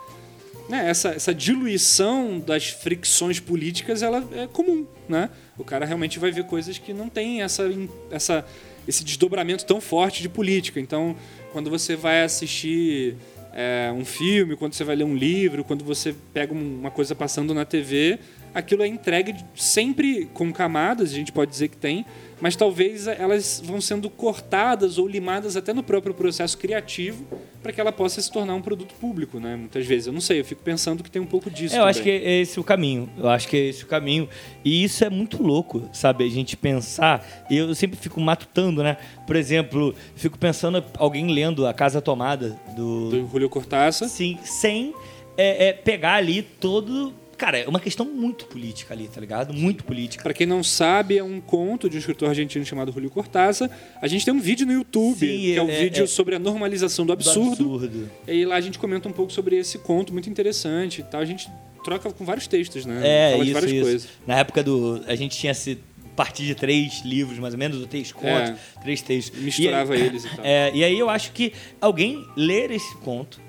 [0.71, 5.29] né, essa, essa diluição das fricções políticas, ela é comum, né?
[5.57, 7.69] O cara realmente vai ver coisas que não tem essa,
[8.09, 8.45] essa,
[8.87, 10.79] esse desdobramento tão forte de política.
[10.79, 11.15] Então,
[11.51, 13.15] quando você vai assistir
[13.53, 17.13] é, um filme, quando você vai ler um livro, quando você pega um- uma coisa
[17.13, 18.17] passando na TV,
[18.53, 22.05] aquilo é entregue sempre com camadas, a gente pode dizer que tem,
[22.41, 27.23] mas talvez elas vão sendo cortadas ou limadas até no próprio processo criativo
[27.61, 29.55] para que ela possa se tornar um produto público, né?
[29.55, 31.75] Muitas vezes, eu não sei, eu fico pensando que tem um pouco disso.
[31.75, 32.27] É, eu acho que também.
[32.27, 33.07] é esse o caminho.
[33.15, 34.27] Eu acho que é esse o caminho.
[34.65, 36.25] E isso é muito louco, sabe?
[36.25, 37.45] A gente pensar.
[37.49, 38.97] Eu sempre fico matutando, né?
[39.27, 43.11] Por exemplo, fico pensando alguém lendo A Casa Tomada do.
[43.11, 44.09] do Julio Cortázar.
[44.09, 44.95] Sim, sem
[45.37, 47.13] é, é, pegar ali todo.
[47.41, 49.51] Cara, é uma questão muito política ali, tá ligado?
[49.51, 50.21] Muito política.
[50.21, 53.67] Para quem não sabe, é um conto de um escritor argentino chamado Julio Cortázar.
[53.99, 56.35] A gente tem um vídeo no YouTube, Sim, que é um é- vídeo é- sobre
[56.35, 57.49] a normalização do Do absurdo.
[57.49, 58.11] absurdo.
[58.27, 61.19] E lá a gente comenta um pouco sobre esse conto, muito interessante e tal.
[61.19, 61.49] A gente
[61.83, 63.01] troca com vários textos, né?
[63.03, 63.81] É, Fala de isso, várias isso.
[63.81, 64.09] coisas.
[64.27, 65.01] Na época do.
[65.07, 65.79] A gente tinha esse
[66.15, 69.41] partir de três livros, mais ou menos, ou três contos, três textos.
[69.41, 70.45] Misturava E eles e tal.
[70.45, 73.41] É, e aí eu acho que alguém ler esse conto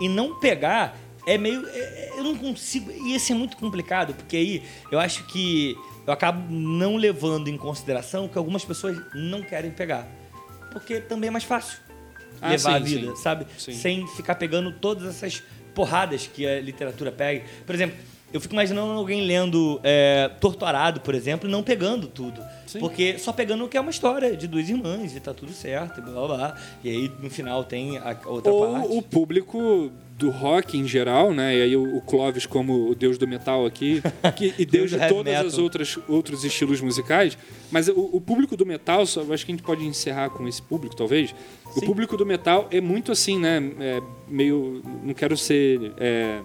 [0.00, 0.96] e não pegar
[1.26, 1.66] é meio.
[1.68, 2.90] é- eu não consigo.
[2.90, 7.56] E esse é muito complicado, porque aí eu acho que eu acabo não levando em
[7.56, 10.06] consideração que algumas pessoas não querem pegar.
[10.72, 11.78] Porque também é mais fácil
[12.40, 13.22] Ah, levar a sim, vida, sim.
[13.22, 13.46] sabe?
[13.58, 13.72] Sim.
[13.72, 15.42] Sem ficar pegando todas essas
[15.74, 17.44] porradas que a literatura pega.
[17.66, 17.96] Por exemplo,
[18.32, 22.40] eu fico imaginando alguém lendo é, Torturado, por exemplo, e não pegando tudo.
[22.66, 22.78] Sim.
[22.78, 25.98] Porque só pegando o que é uma história de duas irmãs e tá tudo certo,
[25.98, 26.56] e blá blá blá.
[26.84, 28.86] E aí no final tem a outra parte.
[28.88, 29.90] Ou o público
[30.20, 31.56] do rock em geral, né?
[31.56, 34.02] E aí o o Clóvis como o deus do metal aqui,
[34.36, 37.36] que- e Deus de todas as outras outros estilos musicais.
[37.70, 40.60] Mas o, o público do metal, só, acho que a gente pode encerrar com esse
[40.62, 41.34] público, talvez.
[41.76, 41.86] O Sim.
[41.86, 43.72] público do metal é muito assim, né?
[43.80, 46.40] é meio, não quero ser é,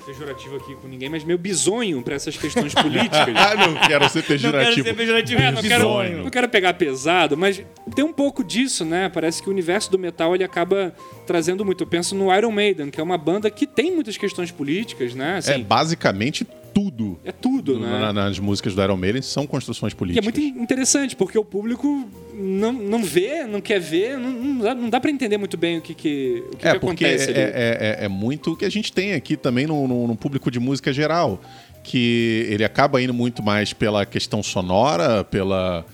[0.00, 3.20] pejorativo aqui com ninguém, mas meio bizonho pra essas questões políticas.
[3.40, 4.86] Ah, não quero ser Não quero pejorativo.
[4.86, 5.40] ser pejorativo.
[5.42, 7.62] É, não quero, não quero pegar pesado, mas
[7.94, 9.08] tem um pouco disso, né?
[9.08, 10.94] Parece que o universo do metal ele acaba
[11.26, 11.82] trazendo muito.
[11.84, 15.34] Eu penso no Iron Maiden, que é uma banda que tem muitas questões políticas, né?
[15.34, 17.98] É Assim, basicamente tudo é, tudo, né?
[18.00, 20.24] na- nas músicas do Iron Maiden são construções Que é políticas.
[20.24, 24.88] muito interessante, porque o público não, não vê, não quer ver, não, não dá, não
[24.88, 27.34] dá pra entender muito bem o que, que, o que, É, que porque acontece é,
[27.34, 30.50] é- é- é muito o que a gente tem aqui também no, no- no público
[30.50, 31.40] de música geral.
[31.82, 35.84] Que ele acaba indo muito mais pela questão sonora, pela,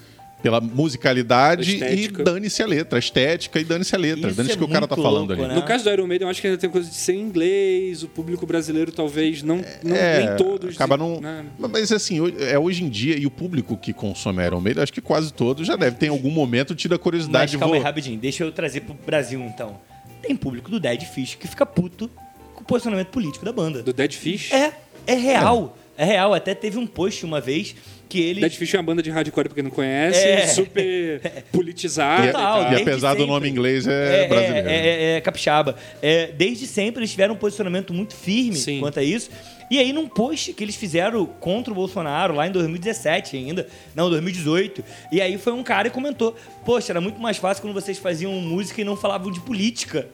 [0.42, 2.98] pela musicalidade e dane-se a letra.
[2.98, 4.32] a Estética e dane-se a letra.
[4.32, 5.48] Dane-se é o que o cara tá falando louco, ali.
[5.48, 5.54] né?
[5.54, 8.02] No caso do Iron Maiden, eu acho que ainda tem coisa de ser em inglês,
[8.02, 10.74] o público brasileiro talvez não, não É, nem todos.
[10.74, 11.20] Acaba não.
[11.20, 11.44] né?
[11.58, 15.00] Mas assim, é hoje em dia, e o público que consome Iron Maiden, acho que
[15.00, 17.86] quase todos já deve ter em algum momento tido a Mas curiosidade calma aí, vou-
[17.86, 18.18] rapidinho.
[18.18, 19.78] Deixa eu trazer pro Brasil, então.
[20.22, 22.10] Tem público do Dead Fish que fica puto
[22.54, 23.82] com o posicionamento político da banda.
[23.82, 24.52] Do Dead Fish.
[24.52, 24.72] É,
[25.06, 25.76] é real.
[25.96, 26.04] É.
[26.04, 26.34] real.
[26.34, 27.74] Até teve um post uma vez
[28.08, 28.40] que ele...
[28.40, 30.46] Dead Fish é uma banda de hardcore, pra quem não conhece, É.
[30.46, 31.20] super
[31.52, 32.26] politizada.
[32.26, 34.68] E, Total, e e apesar do nome inglês, é, brasileiro.
[34.68, 35.76] É, é- é capixaba.
[36.02, 38.80] É, desde sempre eles tiveram um posicionamento muito firme Sim.
[38.80, 39.30] quanto a isso.
[39.68, 44.08] E aí, num post que eles fizeram contra o Bolsonaro, lá em 2017 ainda, não,
[44.08, 47.98] 2018, e aí foi um cara e comentou: Poxa, era muito mais fácil quando vocês
[47.98, 50.06] faziam música e não falavam de política.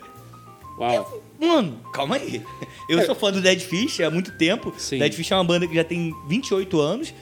[0.78, 1.22] Uau.
[1.38, 2.40] Mano, calma aí.
[2.88, 4.72] Eu sou fã do Dead Fish há muito tempo.
[4.78, 4.98] Sim.
[4.98, 7.12] Dead Fish é uma banda que já tem 28 anos.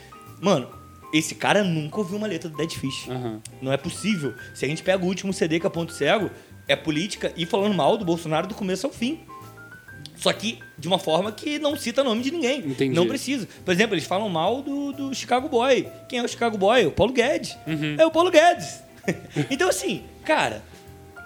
[0.41, 0.69] Mano,
[1.13, 3.09] esse cara nunca ouviu uma letra do Dead Fish.
[3.09, 3.41] Aham.
[3.61, 4.35] Não é possível.
[4.55, 6.31] Se a gente pega o último CD que é Ponto Cego,
[6.69, 9.21] é política e falando mal do Bolsonaro do começo ao fim.
[10.17, 12.61] Só que de uma forma que não cita nome de ninguém.
[12.61, 12.95] Entendi.
[12.95, 13.49] Não precisa.
[13.65, 15.89] Por exemplo, eles falam mal do, do Chicago Boy.
[16.09, 16.87] Quem é o Chicago Boy?
[16.87, 17.57] O Paulo Guedes.
[17.67, 17.97] Uhum.
[17.99, 18.83] É o Paulo Guedes.
[19.51, 20.63] então, assim, cara,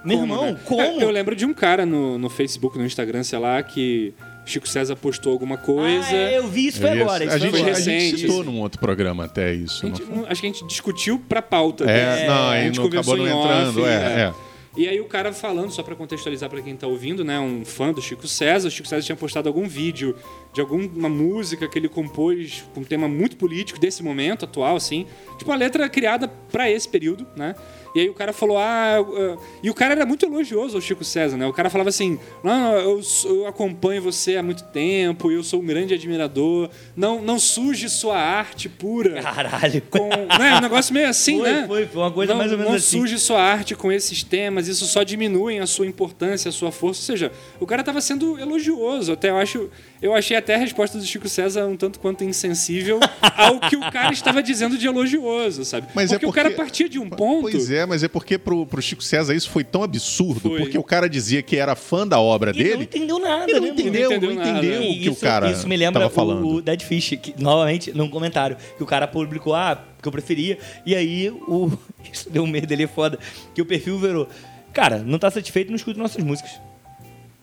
[0.04, 0.60] meu irmão, né?
[0.64, 0.80] como?
[0.80, 4.14] É, Eu lembro de um cara no, no Facebook, no Instagram, sei lá, que
[4.46, 6.06] Chico César postou alguma coisa.
[6.08, 7.24] Ah, é, eu vi isso, foi ia- agora.
[7.24, 7.76] Isso a, foi gente, agora.
[7.76, 9.86] a gente citou num outro programa até isso.
[9.88, 11.84] Não gente- acho que a gente discutiu pra pauta.
[11.84, 11.86] É,
[12.16, 12.26] né?
[12.26, 13.80] não, a gente não conversou acabou não em entrando.
[13.80, 14.20] off, é, é.
[14.20, 14.34] é.
[14.76, 17.38] E aí o cara falando, só pra contextualizar pra quem tá ouvindo, né?
[17.38, 18.66] Um fã do Chico César.
[18.66, 20.16] O Chico César tinha postado algum vídeo
[20.52, 25.06] de alguma música que ele compôs com um tema muito político desse momento atual, assim.
[25.38, 27.54] Tipo, uma letra criada pra esse período, né?
[27.94, 28.94] E aí o cara falou, ah...
[28.96, 31.46] eu- E o cara era muito elogioso ao Chico César, né?
[31.46, 35.66] O cara falava assim, não, eu, eu acompanho você há muito tempo, eu sou um
[35.66, 36.68] grande admirador.
[36.96, 39.82] Não, não suje sua arte pura Caralho.
[39.90, 40.08] com.
[40.08, 41.64] né, um negócio meio assim, Foi, né?
[41.66, 42.98] foi, foi uma coisa não, mais ou menos não assim.
[42.98, 47.00] suje sua arte com esses temas, isso só diminui a sua importância, a sua força.
[47.00, 49.12] Ou seja, o cara tava sendo elogioso.
[49.12, 49.70] Até eu acho.
[50.02, 53.00] Eu achei até a resposta do Chico César um tanto quanto insensível
[53.36, 55.86] ao que o cara estava dizendo de elogioso, sabe?
[55.94, 57.42] Mas é porque, o cara partia de um ponto.
[57.50, 60.58] Pois é, mas é porque pro, pro Chico César isso foi tão absurdo, Foi.
[60.60, 62.82] porque o cara dizia que era fã da obra E não dele.
[62.84, 64.50] entendeu nada, Ele não né, entendeu, não entendeu nada.
[64.58, 66.44] entendeu o que o isso, cara isso me lembra tava falando.
[66.46, 70.12] o, o Dead Fish, que, novamente, num comentário, que o cara publicou, ah, que eu
[70.12, 71.70] preferia, e aí o.
[72.12, 73.18] Isso deu um medo dele é foda.
[73.54, 74.28] Que o perfil virou.
[74.72, 76.52] Cara, não tá satisfeito, não escuta nossas músicas.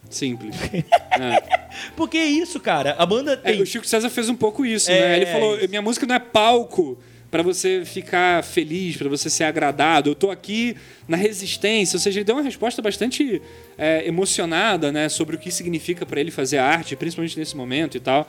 [0.09, 0.55] Simples.
[1.11, 1.59] É.
[1.95, 2.95] Porque é isso, cara.
[2.97, 3.61] A banda É, tem.
[3.61, 5.15] o Chico César fez um pouco isso, É, né?
[5.17, 5.69] Ele falou: isso.
[5.69, 6.97] minha música não é palco
[7.31, 10.09] pra você ficar feliz, pra você ser agradado.
[10.09, 10.75] Eu tô aqui
[11.07, 11.95] na resistência.
[11.95, 13.41] Ou seja, ele deu uma resposta bastante
[13.77, 15.07] é, emocionada, né?
[15.09, 18.27] Sobre o que significa pra ele fazer arte, principalmente nesse momento e tal.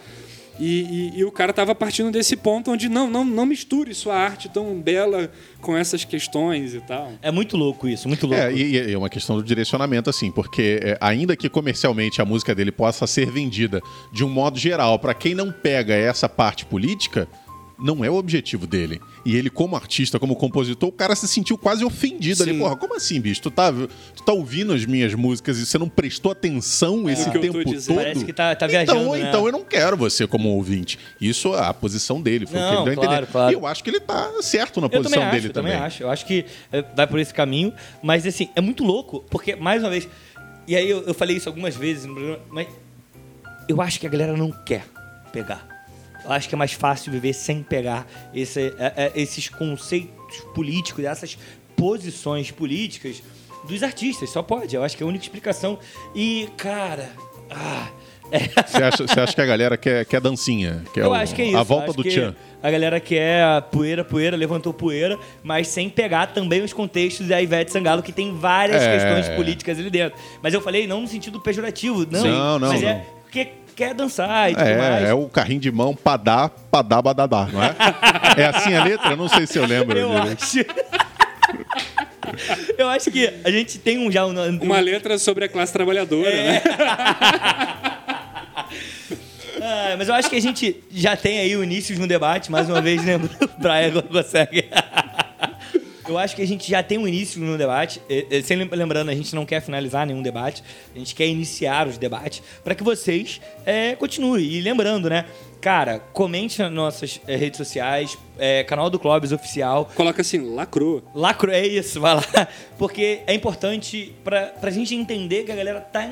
[0.61, 4.15] E, e- e o cara tava partindo desse ponto onde não, não, não misture sua
[4.15, 5.33] arte tão bela
[5.63, 7.11] com essas questões e tal.
[7.23, 8.41] É muito louco isso, muito louco.
[8.41, 12.25] É, e, e é uma questão do direcionamento, assim, porque é, ainda que comercialmente a
[12.27, 13.81] música dele possa ser vendida
[14.13, 17.27] de um modo geral para quem não pega essa parte política,
[17.83, 19.01] não é o objetivo dele.
[19.25, 22.53] E ele, como artista, como compositor, o cara se sentiu quase ofendido ali.
[22.53, 22.59] Sim.
[22.59, 23.43] Porra, como assim, bicho?
[23.43, 27.37] Tu tá, tu tá ouvindo as minhas músicas e você não prestou atenção esse que
[27.37, 27.95] eu tô tempo todo?
[27.95, 29.29] Parece que tá- tá então, viajando, né?
[29.29, 30.99] Então eu não quero você como ouvinte.
[31.21, 33.33] Isso é a posição dele, foi o que Não, ele deu a claro, entender.
[33.33, 33.51] claro.
[33.53, 35.73] E eu acho que ele tá certo na Eu posição também acho, dele eu também
[35.73, 35.87] também.
[35.87, 36.03] acho.
[36.03, 37.73] Eu acho que é, vai por esse caminho,
[38.03, 40.09] mas assim, é muito louco, porque, mais uma vez,
[40.69, 42.07] e aí eu, eu falei isso algumas vezes
[42.51, 42.69] mas
[43.69, 44.85] eu acho que a galera não quer
[45.33, 45.72] pegar.
[46.25, 51.05] Eu acho que é mais fácil viver sem pegar esse- é, é, esses conceitos políticos,
[51.05, 51.37] essas
[51.77, 53.23] posições políticas
[53.67, 54.31] dos artistas.
[54.31, 55.79] Só pode, eu acho que é a única explicação.
[56.15, 57.11] E, cara.
[57.51, 57.89] Ah,
[58.31, 60.83] é, Você acha, você acha que a galera quer, quer dancinha?
[60.95, 61.57] Quer eu o- acho que é isso.
[61.59, 62.35] A volta do Tchan.
[62.63, 67.43] A galera quer a poeira, poeira, levantou poeira, mas sem pegar também os contextos da
[67.43, 68.93] Ivete Sangalo, que tem várias É.
[68.95, 70.17] questões políticas ali dentro.
[70.41, 72.23] Mas eu falei não no sentido pejorativo, não.
[72.25, 73.05] Não, não, Mas é não.
[73.23, 75.05] porque quer dançar e tudo mais.
[75.05, 77.75] É, é o carrinho de mão padá, padá, badadá, não é?
[78.41, 79.11] é assim a letra?
[79.11, 79.99] Eu não sei se eu lembro.
[79.99, 80.43] Eu direito.
[80.43, 80.59] acho.
[82.79, 86.31] eu acho que a gente tem um já um, Uma letra sobre a classe trabalhadora,
[86.31, 86.53] É.
[86.53, 86.63] né?
[89.59, 92.51] Cara, mas eu acho que a gente já tem aí o início de um debate,
[92.51, 93.29] mais uma vez, lembro.
[93.41, 94.69] O Brian consegue.
[96.13, 98.01] Eu acho que a gente já tem um início no debate.
[98.45, 100.63] Sempre lembrando, a gente não quer finalizar nenhum debate,
[100.95, 104.45] a gente quer iniciar os debates para que vocês eh, continuem.
[104.45, 105.25] E lembrando, né?
[105.61, 109.89] Cara, comente nas nossas eh, redes sociais, eh, canal do Clóvis Oficial.
[109.95, 111.03] Coloca assim, lacrou.
[111.15, 112.25] Lacro é isso, vai lá.
[112.77, 116.11] Porque é importante pra, pra gente entender que a galera tá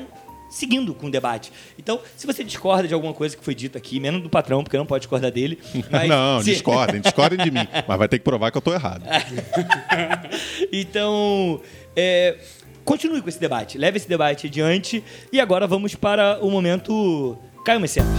[0.51, 1.51] seguindo com o debate.
[1.79, 4.77] Então, se você discorda de alguma coisa que foi dita aqui, menos do patrão, porque
[4.77, 5.57] não pode discordar dele.
[5.89, 7.67] mas não, se- discordem, discordem de mim.
[7.87, 9.03] Mas vai ter que provar que eu tô errado.
[10.71, 11.61] então,
[11.95, 12.37] é,
[12.83, 13.77] continue com esse debate.
[13.77, 15.03] Leve esse debate adiante.
[15.31, 18.11] E agora vamos para o momento Caio Mecenas.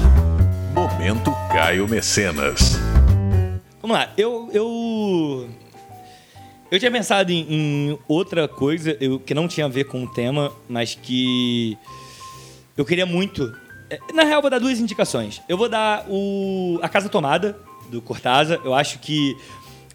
[0.74, 2.78] Momento Caio Mecenas.
[3.80, 4.48] Vamos lá, eu.
[4.52, 5.48] Eu,
[6.70, 10.08] eu tinha pensado em, em outra coisa eu, que não tinha a ver com o
[10.08, 11.76] tema, mas que
[12.76, 13.54] eu queria muito.
[13.90, 15.40] é, Na real, vou dar duas indicações.
[15.48, 17.56] Eu vou dar o A Casa Tomada,
[17.90, 18.60] do Cortázar.
[18.64, 19.36] Eu acho que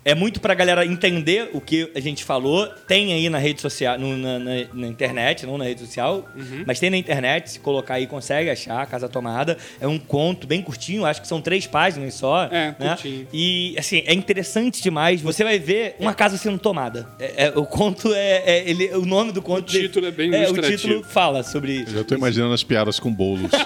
[0.09, 2.65] é muito pra galera entender o que a gente falou.
[2.87, 6.27] Tem aí na rede social, no- na, na- na internet, não na rede social,
[6.65, 7.51] mas tem na internet.
[7.51, 9.57] Se colocar aí, consegue achar A Casa Tomada.
[9.81, 12.45] É um conto bem curtinho, acho que são três páginas só.
[12.45, 12.89] É, né?
[12.89, 13.27] curtinho.
[13.33, 15.21] E, assim, é interessante demais.
[15.21, 17.07] Você vai ver uma casa sendo tomada.
[17.19, 19.67] É- é- o conto é, é- ele, o nome do conto.
[19.69, 20.77] O título é bem O ilustrativo.
[20.81, 21.81] título fala sobre.
[21.81, 23.51] Eu já tô imaginando as piadas com bolos.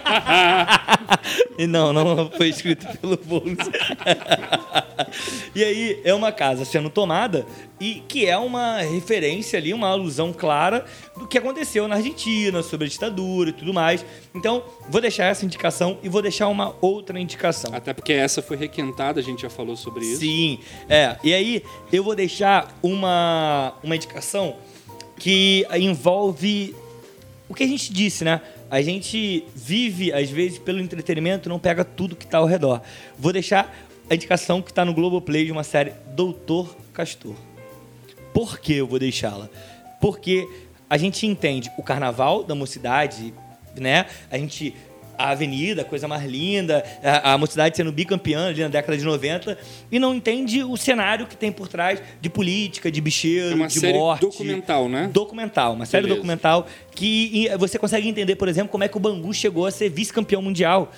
[1.57, 3.57] E não, não foi escrito pelo Boulos.
[5.55, 7.45] e aí, é uma casa sendo tomada
[7.79, 10.86] e que é uma referência ali, uma alusão clara
[11.17, 14.05] do que aconteceu na Argentina, sobre a ditadura e tudo mais.
[14.34, 17.73] Então, vou deixar essa indicação e vou deixar uma outra indicação.
[17.73, 20.21] Até porque essa foi requentada, a gente já falou sobre isso.
[20.21, 21.17] Sim, é.
[21.23, 24.55] E aí eu vou deixar uma, uma indicação
[25.17, 26.75] que envolve
[27.47, 28.41] o que a gente disse, né?
[28.69, 32.82] A gente vive, às vezes, pelo entretenimento, não pega tudo que tá ao redor.
[33.19, 33.75] Vou deixar
[34.12, 37.34] a indicação que tá no Globoplay de uma série Doutor Castor.
[38.34, 39.49] Por que eu vou deixá-la?
[40.01, 40.45] Porque
[40.89, 43.34] a gente entende o carnaval da mocidade,
[43.78, 44.05] né?
[44.30, 44.76] A gente.
[45.18, 49.03] A avenida, a coisa mais linda, a, a mocidade sendo bicampeã ali na década de
[49.03, 49.55] 90,
[49.91, 53.68] e não entende o cenário que tem por trás de política, de bicheiro, É uma
[53.68, 54.22] de série morte.
[54.22, 55.12] documental, né?
[55.14, 56.16] Documental, uma série Beleza.
[56.18, 59.89] documental que você consegue entender, por exemplo, como é que o Bangu chegou a ser
[59.89, 60.91] vice-campeão mundial.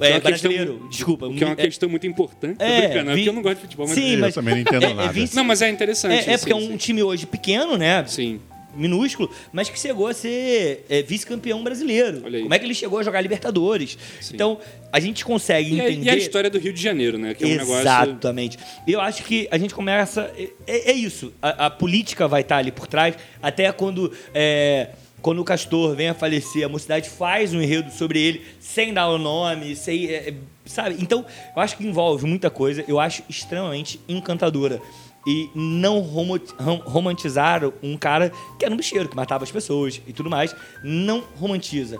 [0.00, 1.26] É É, uma questão- brasileiro, desculpa.
[1.26, 2.56] O que é uma É- questão muito importante.
[2.62, 4.54] É, brincando, é vi- porque eu não gosto de futebol, mas Sim, Eu mas também
[4.54, 5.12] não entendo é- é nada.
[5.12, 6.14] vice- Não, mas é interessante.
[6.28, 6.76] É, é sim, porque é um sim.
[6.76, 8.04] time hoje pequeno, né?
[8.06, 8.40] Sim.
[8.76, 12.20] Minúsculo, mas que chegou a ser é, vice-campeão brasileiro.
[12.20, 13.98] Como é que ele chegou a jogar Libertadores?
[14.20, 14.34] Sim.
[14.34, 14.58] Então,
[14.92, 16.06] a gente consegue E a, entender.
[16.06, 17.34] e a história do Rio de Janeiro, né?
[17.34, 17.80] Que é um negócio.
[17.80, 18.56] Exatamente.
[18.86, 20.30] E eu acho que a gente começa.
[20.36, 21.32] É, é- é isso.
[21.42, 23.16] A, a política vai estar ali por trás.
[23.42, 24.12] Até quando.
[24.34, 24.90] é,
[25.22, 29.08] quando o Castor vem a falecer, a mocidade faz um enredo sobre ele, sem dar
[29.08, 30.06] o nome, sem.
[30.06, 30.96] é, é, sabe?
[31.00, 31.24] Então,
[31.56, 32.84] eu acho que envolve muita coisa.
[32.86, 34.80] Eu acho extremamente encantadora.
[35.26, 36.38] E não rom-
[36.84, 40.54] romantizar um cara que era um bicheiro, que matava as pessoas e tudo mais.
[40.82, 41.98] Não romantiza.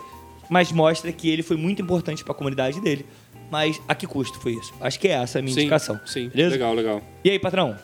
[0.49, 3.05] Mas mostra que ele foi muito importante para a comunidade dele.
[3.51, 4.73] Mas a que custo foi isso?
[4.81, 6.01] Acho que é essa a minha Sim, indicação.
[6.07, 6.29] sim.
[6.29, 6.51] Beleza?
[6.53, 7.03] Legal, legal.
[7.25, 7.77] E aí, patrão?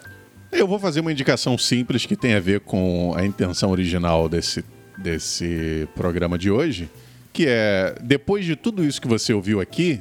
[0.52, 4.64] Eu vou fazer uma indicação simples que tem a ver com a intenção original desse,
[4.98, 6.88] desse programa de hoje,
[7.32, 10.00] que é, depois de tudo isso que você ouviu aqui,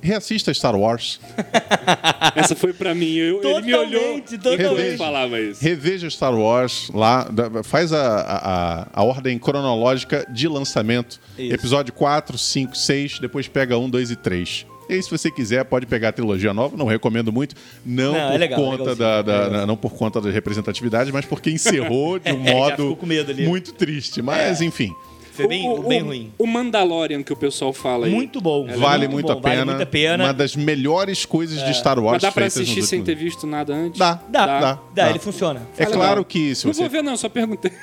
[0.00, 1.20] reassista Star Wars,
[2.34, 3.14] Essa foi pra mim.
[3.14, 5.62] Eu, ele me olhou Totalmente, falava isso.
[5.62, 7.26] reveja Star Wars lá,
[7.64, 11.54] faz a, a, a ordem cronológica de lançamento, Isso.
[11.54, 14.66] episódio 4, 5, 6, depois pega 1, 2 e 3.
[14.88, 16.76] E aí, se você quiser, pode pegar a trilogia nova.
[16.76, 20.20] Não recomendo muito, não, Não, é por legal, conta da, da- é não por conta
[20.20, 23.46] da representatividade, mas porque encerrou de um É, modo ficou com medo ali.
[23.46, 24.22] muito triste.
[24.22, 24.90] Mas, enfim,
[25.32, 26.32] Foi bem, bem ruim.
[26.38, 28.12] O Mandalorian que o pessoal fala aí.
[28.12, 28.64] Muito bom.
[28.66, 29.56] Ela é vale muito muito, bom, a pena.
[29.56, 30.24] Vale muito a pena.
[30.24, 33.72] Uma das melhores coisas de Star Wars Mas dá pra assistir sem ter visto nada
[33.74, 33.98] antes?
[33.98, 35.10] Dá, Dá, dá, dá, dá.
[35.10, 35.62] ele funciona.
[35.76, 36.00] É legal.
[36.00, 37.70] claro que se Não você vou ver, não, só perguntei.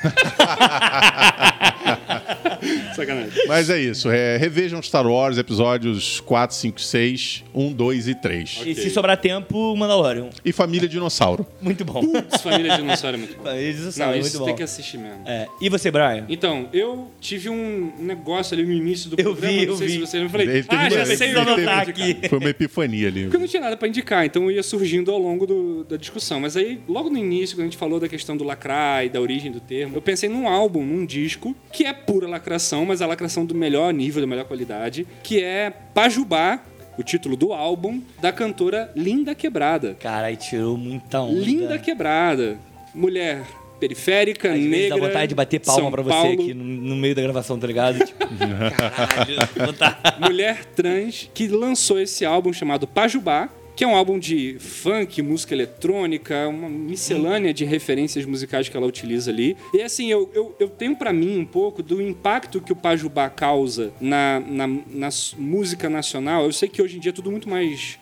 [2.95, 3.31] Sacanagem.
[3.47, 4.09] Mas é isso.
[4.09, 8.61] É, revejam Star Wars, episódios 4, 5, 6, 1, 2 e 3.
[8.65, 10.29] E se sobrar tempo, Mandalorian.
[10.43, 11.45] E Família Dinossauro.
[11.61, 12.01] Muito bom.
[12.01, 13.43] Putz, Família Dinossauro é muito bom.
[13.43, 14.45] Família Dinossauro, Não, muito isso bom.
[14.45, 15.21] tem que assistir mesmo.
[15.25, 16.25] É, E você, Brian?
[16.29, 19.87] Então, eu tive um negócio ali no início do Eu programa, vi, não eu sei
[19.87, 19.93] vi.
[19.93, 20.23] se você...
[20.23, 22.17] Eu falei, Ele ah, já sei anotar aqui.
[22.29, 23.23] Foi uma epifania ali.
[23.23, 26.39] Porque eu não tinha nada pra indicar, então ia surgindo ao longo do- da discussão.
[26.39, 29.19] Mas aí, logo no início, quando a gente falou da questão do lacrar e da
[29.21, 33.07] origem do termo, eu pensei num álbum, num disco, que é pura lacração, mas a
[33.07, 36.59] lacração do melhor nível, da melhor qualidade, que é Pajubá,
[36.97, 39.95] o título do álbum, da cantora Linda Quebrada.
[39.99, 41.39] Caralho, tirou muita onda.
[41.39, 42.57] Linda Quebrada.
[42.93, 43.43] Mulher
[43.79, 44.97] periférica, Às vezes negra.
[44.99, 47.59] dá vontade de bater palma São pra você Paulo, aqui no, no meio da gravação,
[47.59, 48.05] tá ligado?
[48.05, 48.25] Tipo,
[48.77, 50.21] caralho, vontade.
[50.21, 55.53] mulher trans que lançou esse álbum chamado Pajubá, que é um álbum de funk, música
[55.53, 59.57] eletrônica, uma miscelânea de referências musicais que ela utiliza ali.
[59.73, 63.29] E assim, eu, eu, eu tenho pra mim um pouco do impacto que o Pajubá
[63.29, 66.45] causa na, na, na música nacional.
[66.45, 67.99] Eu sei que hoje em dia é tudo muito mais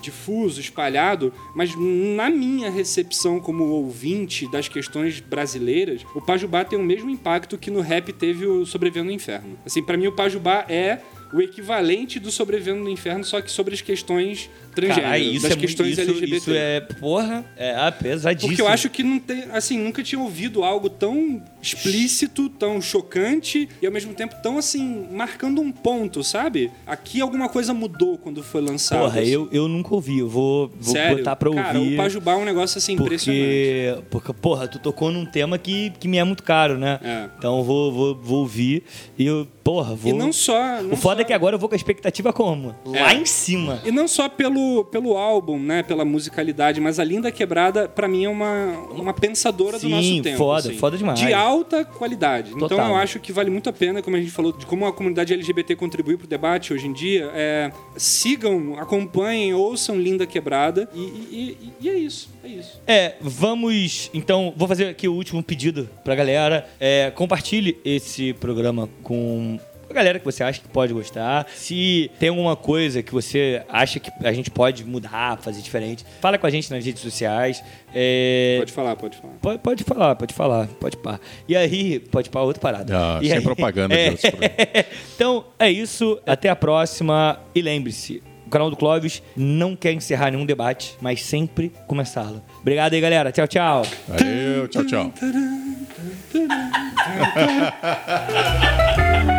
[0.00, 6.84] difuso, espalhado, mas na minha recepção como ouvinte das questões brasileiras, o Pajubá tem o
[6.84, 9.58] mesmo impacto que no rap teve o Sobrevivendo no Inferno.
[9.66, 11.00] Assim, pra mim o Pajubá é
[11.32, 15.52] o equivalente do Sobrevivendo no Inferno, só que sobre as questões transgênero, Caralho, isso das
[15.52, 16.36] é, questões isso, LGBT.
[16.36, 18.50] isso é, porra, é pesadíssimo.
[18.50, 23.68] Porque eu acho que não tem, assim, nunca tinha ouvido algo tão explícito, tão chocante
[23.82, 26.70] e ao mesmo tempo tão assim, marcando um ponto, sabe?
[26.86, 29.00] Aqui alguma coisa mudou quando foi lançado.
[29.00, 29.30] Porra, assim.
[29.30, 30.20] eu, eu nunca ouvi.
[30.20, 31.18] Eu vou, vou Sério?
[31.18, 31.62] botar pra ouvir.
[31.62, 34.02] Cara, o Pajubá é um negócio assim impressionante.
[34.10, 37.00] porque, porque, porra, tu tocou num tema que, que me é muito caro, né?
[37.02, 37.28] É.
[37.36, 38.84] Então eu vou, vou, vou ouvir
[39.18, 40.12] e eu, porra, vou.
[40.12, 40.80] E não só.
[40.82, 42.74] não o foda só- é que agora eu vou com a expectativa como?
[42.92, 43.00] É.
[43.02, 43.80] Lá em cima.
[43.84, 45.82] E não só pelo, pelo álbum, né?
[45.82, 50.22] Pela musicalidade, mas a Linda Quebrada, pra mim, é uma, uma pensadora Sim, do nosso
[50.22, 50.38] tempo.
[50.38, 50.78] foda, assim.
[50.78, 51.18] foda demais.
[51.18, 52.50] De alta qualidade.
[52.54, 52.88] Então Total.
[52.90, 55.32] eu acho que vale muito a pena, como a gente falou, de como a comunidade
[55.34, 57.30] LGBT contribui pro debate hoje em dia.
[57.34, 60.88] É, sigam, acompanhem, ouçam Linda Quebrada.
[60.94, 62.30] E, e- e- e é isso.
[62.42, 62.80] É isso.
[62.86, 64.10] É, vamos.
[64.14, 66.66] Então, vou fazer aqui o último pedido pra galera.
[66.80, 69.58] É, compartilhe esse programa com
[69.90, 71.46] a galera que você acha que pode gostar.
[71.54, 76.36] Se tem alguma coisa que você acha que a gente pode mudar, fazer diferente, fala
[76.38, 77.62] com a gente nas redes sociais.
[77.94, 79.34] É, Pode falar, pode falar.
[79.40, 81.18] Pode, pode falar, pode falar, pode pá.
[81.48, 82.92] E aí, pode pá, outra parada.
[82.96, 84.86] Ah, E sem aí- propaganda de É.
[85.14, 86.18] então, é isso.
[86.26, 87.40] Até a próxima.
[87.54, 92.42] E lembre-se, o canal do Clóvis não quer encerrar nenhum debate, mas sempre começá-lo.
[92.60, 93.32] Obrigado aí, galera.
[93.32, 93.82] Tchau, tchau.
[94.06, 95.12] Valeu, tchau, tchau.